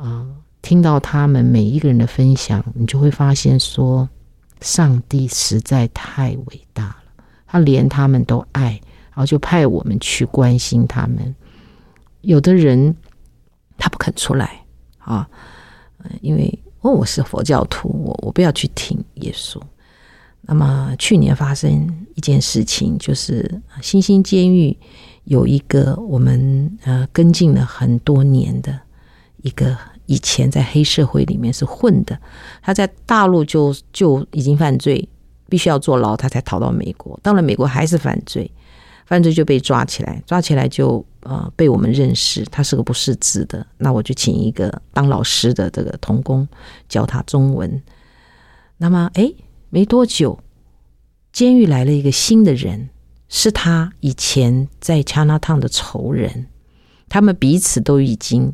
[0.02, 0.26] 啊。
[0.66, 4.10] 听到他们每一个人的分享，你就会发现说，
[4.62, 7.24] 上帝实在太伟大了。
[7.46, 8.72] 他连他们都爱，
[9.12, 11.36] 然后就派我们去关心他们。
[12.22, 12.96] 有的人
[13.78, 14.66] 他不肯出来
[14.98, 15.30] 啊，
[16.22, 16.52] 因为
[16.82, 19.62] 哦我是佛教徒，我我不要去听耶稣。
[20.42, 24.76] 那么去年发生一件事情，就是新兴监狱
[25.26, 28.80] 有一个我们呃跟进了很多年的
[29.44, 32.20] 一个以前在黑社会里面是混的，
[32.62, 35.08] 他在大陆就就已经犯罪，
[35.50, 38.50] 必须要坐牢，他才逃到美国，到了美国还是犯罪，
[39.06, 46.48] 犯罪就被抓起来，抓起来就呃被我们认识，他是个不识字的，那我就请一个当老师的这个童工
[46.88, 47.82] 教他中文，
[48.78, 49.32] 那么哎。
[49.72, 50.40] 没多久，
[51.34, 52.88] 监狱来了一个新的人，
[53.28, 56.48] 是他以前在 China Town 的仇人。
[57.10, 58.54] 他们彼此都已经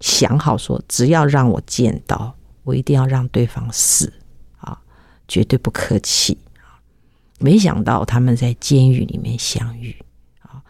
[0.00, 4.12] 想好说，只要让我见到，我一定要让对方死
[4.58, 4.78] 啊，
[5.26, 6.80] 绝对不客气啊！
[7.38, 9.96] 没想到他们在监狱里面相遇
[10.40, 10.62] 啊！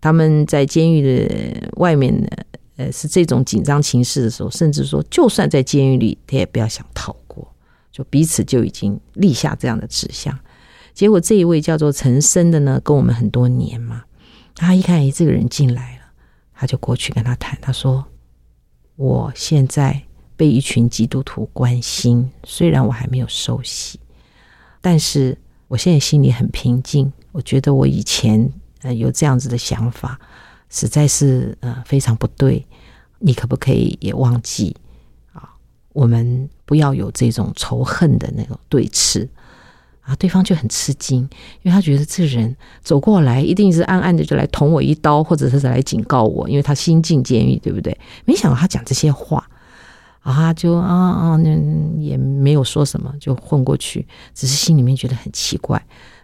[0.00, 2.28] 他们在监狱的外面呢，
[2.76, 7.50] 呃，是这种紧张情势的时候，甚至说，就算在监狱里，他也不要想逃过。
[7.90, 10.36] 就彼此就已经立下这样的志向，
[10.92, 14.02] 结果这一位叫做陈生的呢，跟我们很多年嘛，
[14.56, 16.02] 他一看哎这个人进来了，
[16.52, 18.04] 他就过去跟他谈，他说
[18.96, 20.02] ：“我现在
[20.36, 23.98] 被一群基督徒关心，虽然我还没有受洗，
[24.80, 25.36] 但是
[25.68, 27.12] 我现在心里很平静。
[27.32, 30.18] 我觉得我以前呃有这样子的想法，
[30.70, 32.64] 实在是呃非常不对。
[33.18, 34.76] 你可不可以也忘记
[35.32, 35.48] 啊？”
[35.92, 39.28] 我们不要有这种仇恨的那种对峙
[40.04, 40.14] 啊！
[40.16, 41.20] 对方就很吃惊，
[41.62, 47.98] 因为他觉得这人走过来一定是暗暗的就来捅我一刀，或者是来警告我，因为他新进监狱，对不对？
[48.24, 49.48] 没想到他讲这些话
[50.20, 55.76] 啊，就啊啊，那也没有说什么，就混过去，只是心里面觉得很奇怪。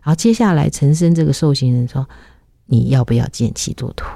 [0.03, 2.09] 然后接下来陈升这个受刑人说
[2.67, 4.07] ：“你要不要见基督徒？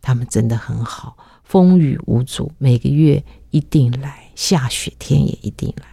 [0.00, 5.84] 他们真的很好，风雨无阻，每个月一定来。”下雪天也一定来，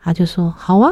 [0.00, 0.90] 他就说好啊，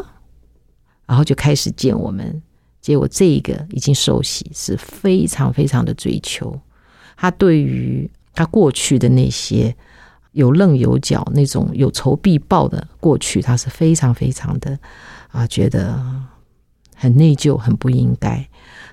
[1.06, 2.42] 然后就开始见我们。
[2.80, 6.56] 结果这一个已经受洗，是非常非常的追求。
[7.16, 9.74] 他对于他过去的那些
[10.32, 14.78] 有棱有角、那种有仇必报的过去，他是非常非常的
[15.32, 16.00] 啊，觉得
[16.94, 18.48] 很内疚，很不应该。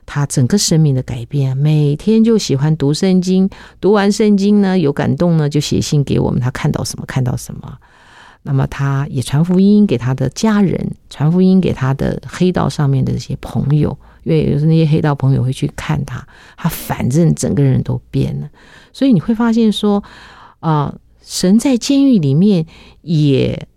[0.06, 3.50] 他整个生命的改变，每天就喜欢读圣经，
[3.80, 7.78] 读完圣经呢，有感动呢，就写信给我们，他看到什么看到什么。
[8.44, 16.28] 那么他也传福音给他的家人，传福音给他的黑道上面的这些朋友，因为有时那些黑道朋友会去看他，
[16.58, 18.50] 他反正整个人都变了。
[18.92, 20.04] 所以你会发现说，
[20.60, 22.66] 啊，神在监狱里面
[23.02, 23.68] 也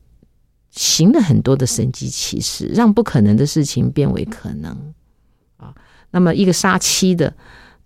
[0.71, 4.93] 行了很多的神迹奇事，让不可能的事情变为可能
[5.57, 5.73] 啊。
[6.11, 7.33] 那么，一个杀妻的，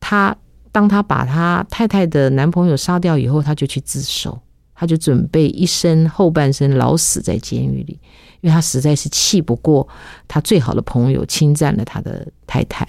[0.00, 0.34] 他
[0.72, 4.40] 当他把他太太的男朋友杀掉以后，他就去自首，
[4.80, 7.98] 他就准备一生后半生老死在监狱里，
[8.40, 9.86] 因为他实在是气不过
[10.26, 12.88] 他最好的朋友侵占了他的太太，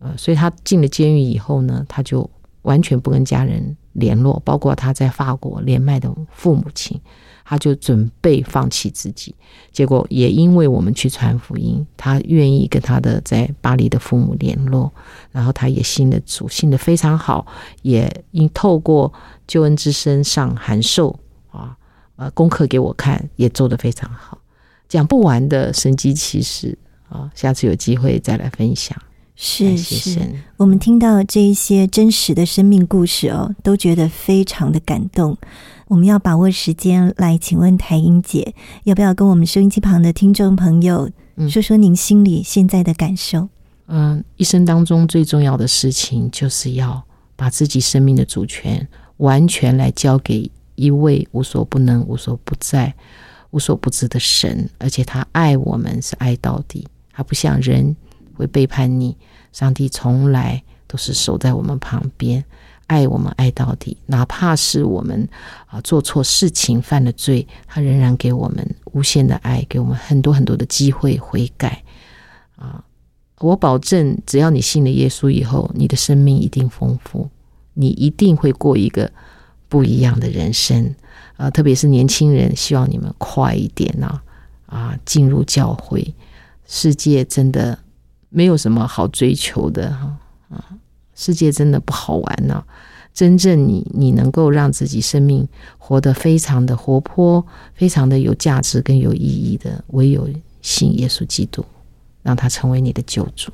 [0.00, 2.28] 呃，所以他进了监狱以后呢，他就
[2.62, 7.00] 完全不跟家人联络，包括他在法国连麦的父母亲。
[7.48, 9.32] 他就准备放弃自己，
[9.70, 14.92] 结果也因为我们去传福音，他愿意跟他的在巴黎的父母联络，
[15.30, 17.46] 然后他也信了主，信的非常好，
[17.82, 19.12] 也因透过
[19.46, 21.18] 救恩之声上函授
[21.50, 21.76] 啊，
[22.16, 24.38] 呃，功课给我看，也做得非常好，
[24.88, 26.76] 讲不完的神机骑士
[27.08, 28.96] 啊，下次有机会再来分享。
[29.38, 30.18] 是是，
[30.56, 35.36] 我们听到这一些真实的生命故事哦，都觉得非常的感动。
[35.88, 41.10] 我们要把握时间来，请问台英姐，要不要跟我们收音机旁的听众朋友
[41.50, 43.48] 说说您心里现在的感受？
[43.88, 47.04] 嗯，一生当中最重要的事情，就是要
[47.36, 48.88] 把自己生命的主权
[49.18, 52.94] 完全来交给一位无所不能、无所不在、
[53.50, 57.96] 无所不知的神，而且他爱我们是爱到底，他不像人。
[58.38, 59.16] 会背叛你，
[59.50, 62.44] 上帝从来都是守在我们旁边，
[62.86, 65.26] 爱我们爱到底，哪怕是我们
[65.64, 71.82] 啊做错事情犯了罪，他仍然给我们无限的爱，给我们很多很多的机会悔改
[72.56, 72.84] 啊！
[73.38, 77.26] 我保证，只要你信了耶稣以后，你的生命一定丰富，
[77.76, 79.10] 你一定会过一个
[79.68, 80.94] 不一样的人生
[81.36, 81.48] 啊！
[81.48, 84.20] 特别是年轻人，希望你们快一点呐
[84.66, 86.14] 啊，进入教会，
[86.66, 87.78] 世界真的。
[88.28, 90.18] 没有什么好追求的哈
[90.50, 90.76] 啊，
[91.14, 92.62] 世界真的不好玩呢。
[93.14, 95.48] 真正你你能够让自己生命
[95.78, 100.28] 活得非常的活泼，非常的有价值跟有意义的，唯有
[100.60, 101.64] 信耶稣基督，
[102.22, 103.50] 让他成为你的救主。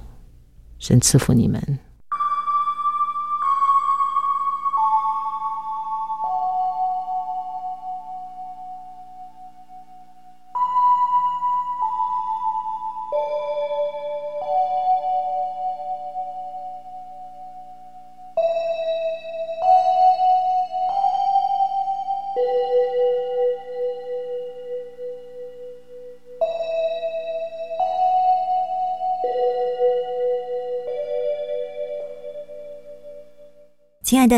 [0.80, 1.78] 神赐福你们。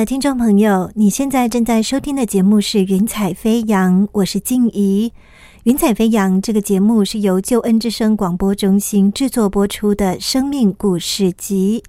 [0.01, 5.13] 的听众朋友，你现在正在收听的节目是《云彩飞扬》，我是静怡。
[5.63, 11.85] 《云彩飞扬》这个节目是由救恩之声广播中心制作播出的生命故事集。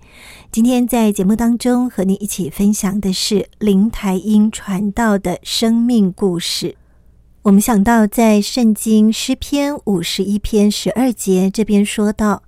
[0.52, 6.76] 今天在节目当中和你一起分享的是林台英传道的生命故事。
[7.42, 12.44] 我们想到在圣经诗篇五十一篇十二节这边说到：“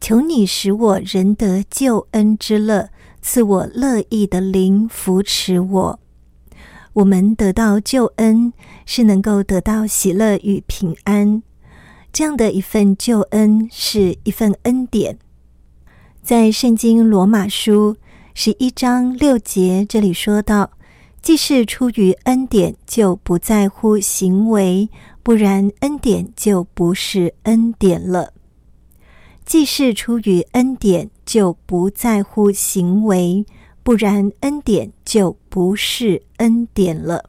[0.00, 2.88] 求你使我仍得救恩之乐。”
[3.20, 6.00] 赐我乐意的灵扶持我，
[6.92, 8.52] 我们得到救恩
[8.86, 11.42] 是能够得到喜乐与平安，
[12.12, 15.18] 这样的一份救恩是一份恩典。
[16.22, 17.96] 在圣经罗马书
[18.34, 20.70] 十一章六节这里说到
[21.20, 24.88] ：“既是出于恩典，就不在乎行为；
[25.22, 28.32] 不然，恩典就不是恩典了。”
[29.44, 33.44] 既是出于恩典，就不在乎行为；
[33.82, 37.28] 不然，恩典就不是恩典了。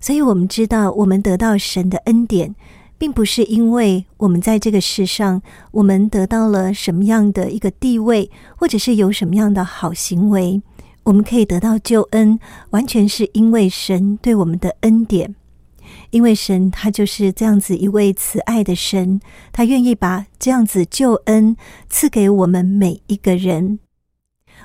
[0.00, 2.54] 所以，我们知道，我们得到神的恩典，
[2.96, 10.62] 并不是因为我们在这个世上，我们得到了什么样的一个地位，或者是有什么样的好行为，
[11.04, 12.38] 我们可以得到救恩，
[12.70, 15.34] 完全是因为神对我们的恩典。
[16.10, 19.20] 因为神他就是这样子一位慈爱的神，
[19.52, 21.56] 他愿意把这样子救恩
[21.88, 23.78] 赐给我们每一个人。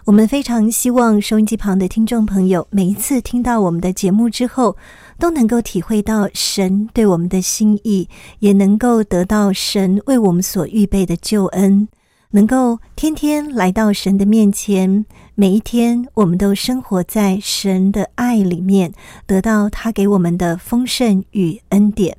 [0.06, 4.76] 我们非常希望收音机旁的听众朋友，每一次听到我们的节目之后，
[5.18, 11.88] 都能够体会到神对我们的心意，也能够得到神为我们所预备的救恩。
[12.36, 15.06] 能够天天来到神的面前，
[15.36, 18.92] 每一天我们都生活在神的爱里面，
[19.28, 22.18] 得到他给我们的丰盛与恩典。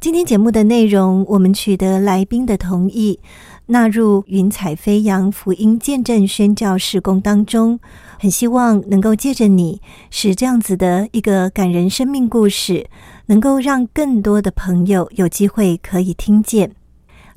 [0.00, 3.20] 今天节目的内容，我们取得来宾的同意，
[3.66, 7.78] 纳入云彩飞扬福音见证宣教事工当中。
[8.18, 12.88] 很希望能够借着你，使这样子的一个感人生命故事，
[13.26, 16.72] 能够让更多的朋友有机会可以听见。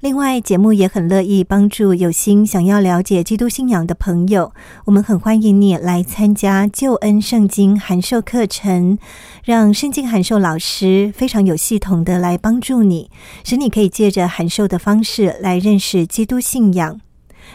[0.06, 4.54] 另外，节目也很乐意帮助有心想要了解基督信仰的朋友。
[4.86, 9.00] 我们很欢迎你来参加救恩圣经函授课程，
[9.44, 13.10] 让圣经函授老师非常有系统的来帮助你，
[13.44, 17.02] 使你可以借着函授的方式来认识基督信仰。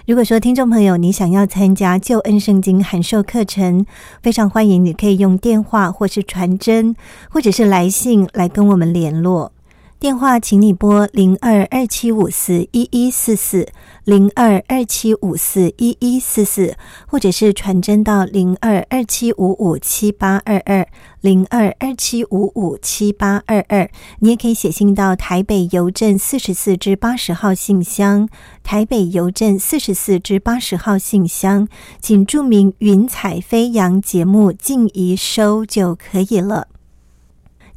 [0.05, 3.87] 如果说听众朋友你想要参加救恩圣经函授课程，
[4.21, 6.97] 非常欢迎你可以用电话或是传真，
[7.31, 9.53] 或者是来信来跟我们联络。
[10.01, 13.69] 电话，请你拨零二二七五四一一四四
[14.05, 16.75] 零二二七五四一一四四，
[17.07, 20.89] 或者是传真到零二二七五五七八二二
[21.21, 23.91] 零二二七五五七八二二。
[24.21, 28.27] 你也可以写信到台北邮政四十四至八十号信箱，
[28.63, 31.69] 台北邮政四十四至八十号信箱，
[32.01, 36.69] 请注明“云彩飞扬”节目静怡收就可以了。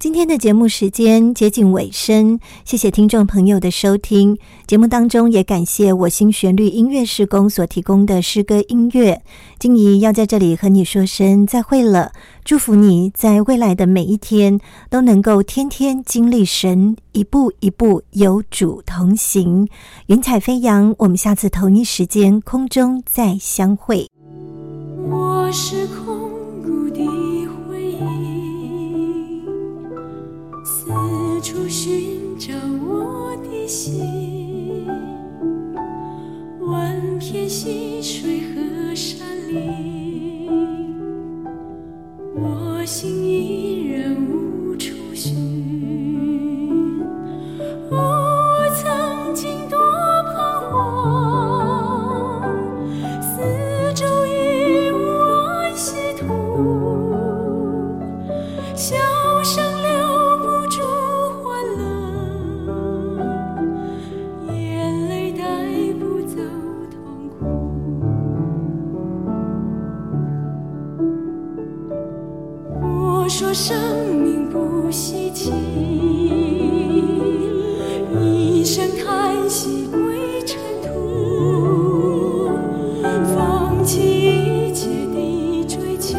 [0.04, 4.38] 今天的节目时间接近尾声，谢谢听众朋友的收听。
[4.68, 9.22] 节目当中也感谢我心旋律音乐施工所提供的诗歌音乐。
[9.58, 12.12] 静怡要在这里和你说声再会了，
[12.44, 19.70] 祝福你在未来的每一天都能够天天经历神，一步一步有主同行，
[20.08, 20.94] 云彩飞扬。
[20.98, 24.10] 我们下次同一时间空中再相会。
[25.10, 25.88] 我是
[31.44, 32.54] 处寻找
[32.88, 34.88] 我的心，
[36.62, 40.50] 万片溪水和山林，
[42.34, 46.03] 我心依然无处寻。
[73.24, 75.50] 我说生命不稀奇，
[78.22, 82.50] 一声叹息归尘土，
[83.34, 86.18] 放弃一切的追求，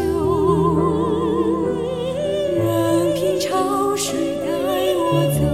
[2.57, 4.49] 任凭潮水带
[4.97, 5.54] 我走。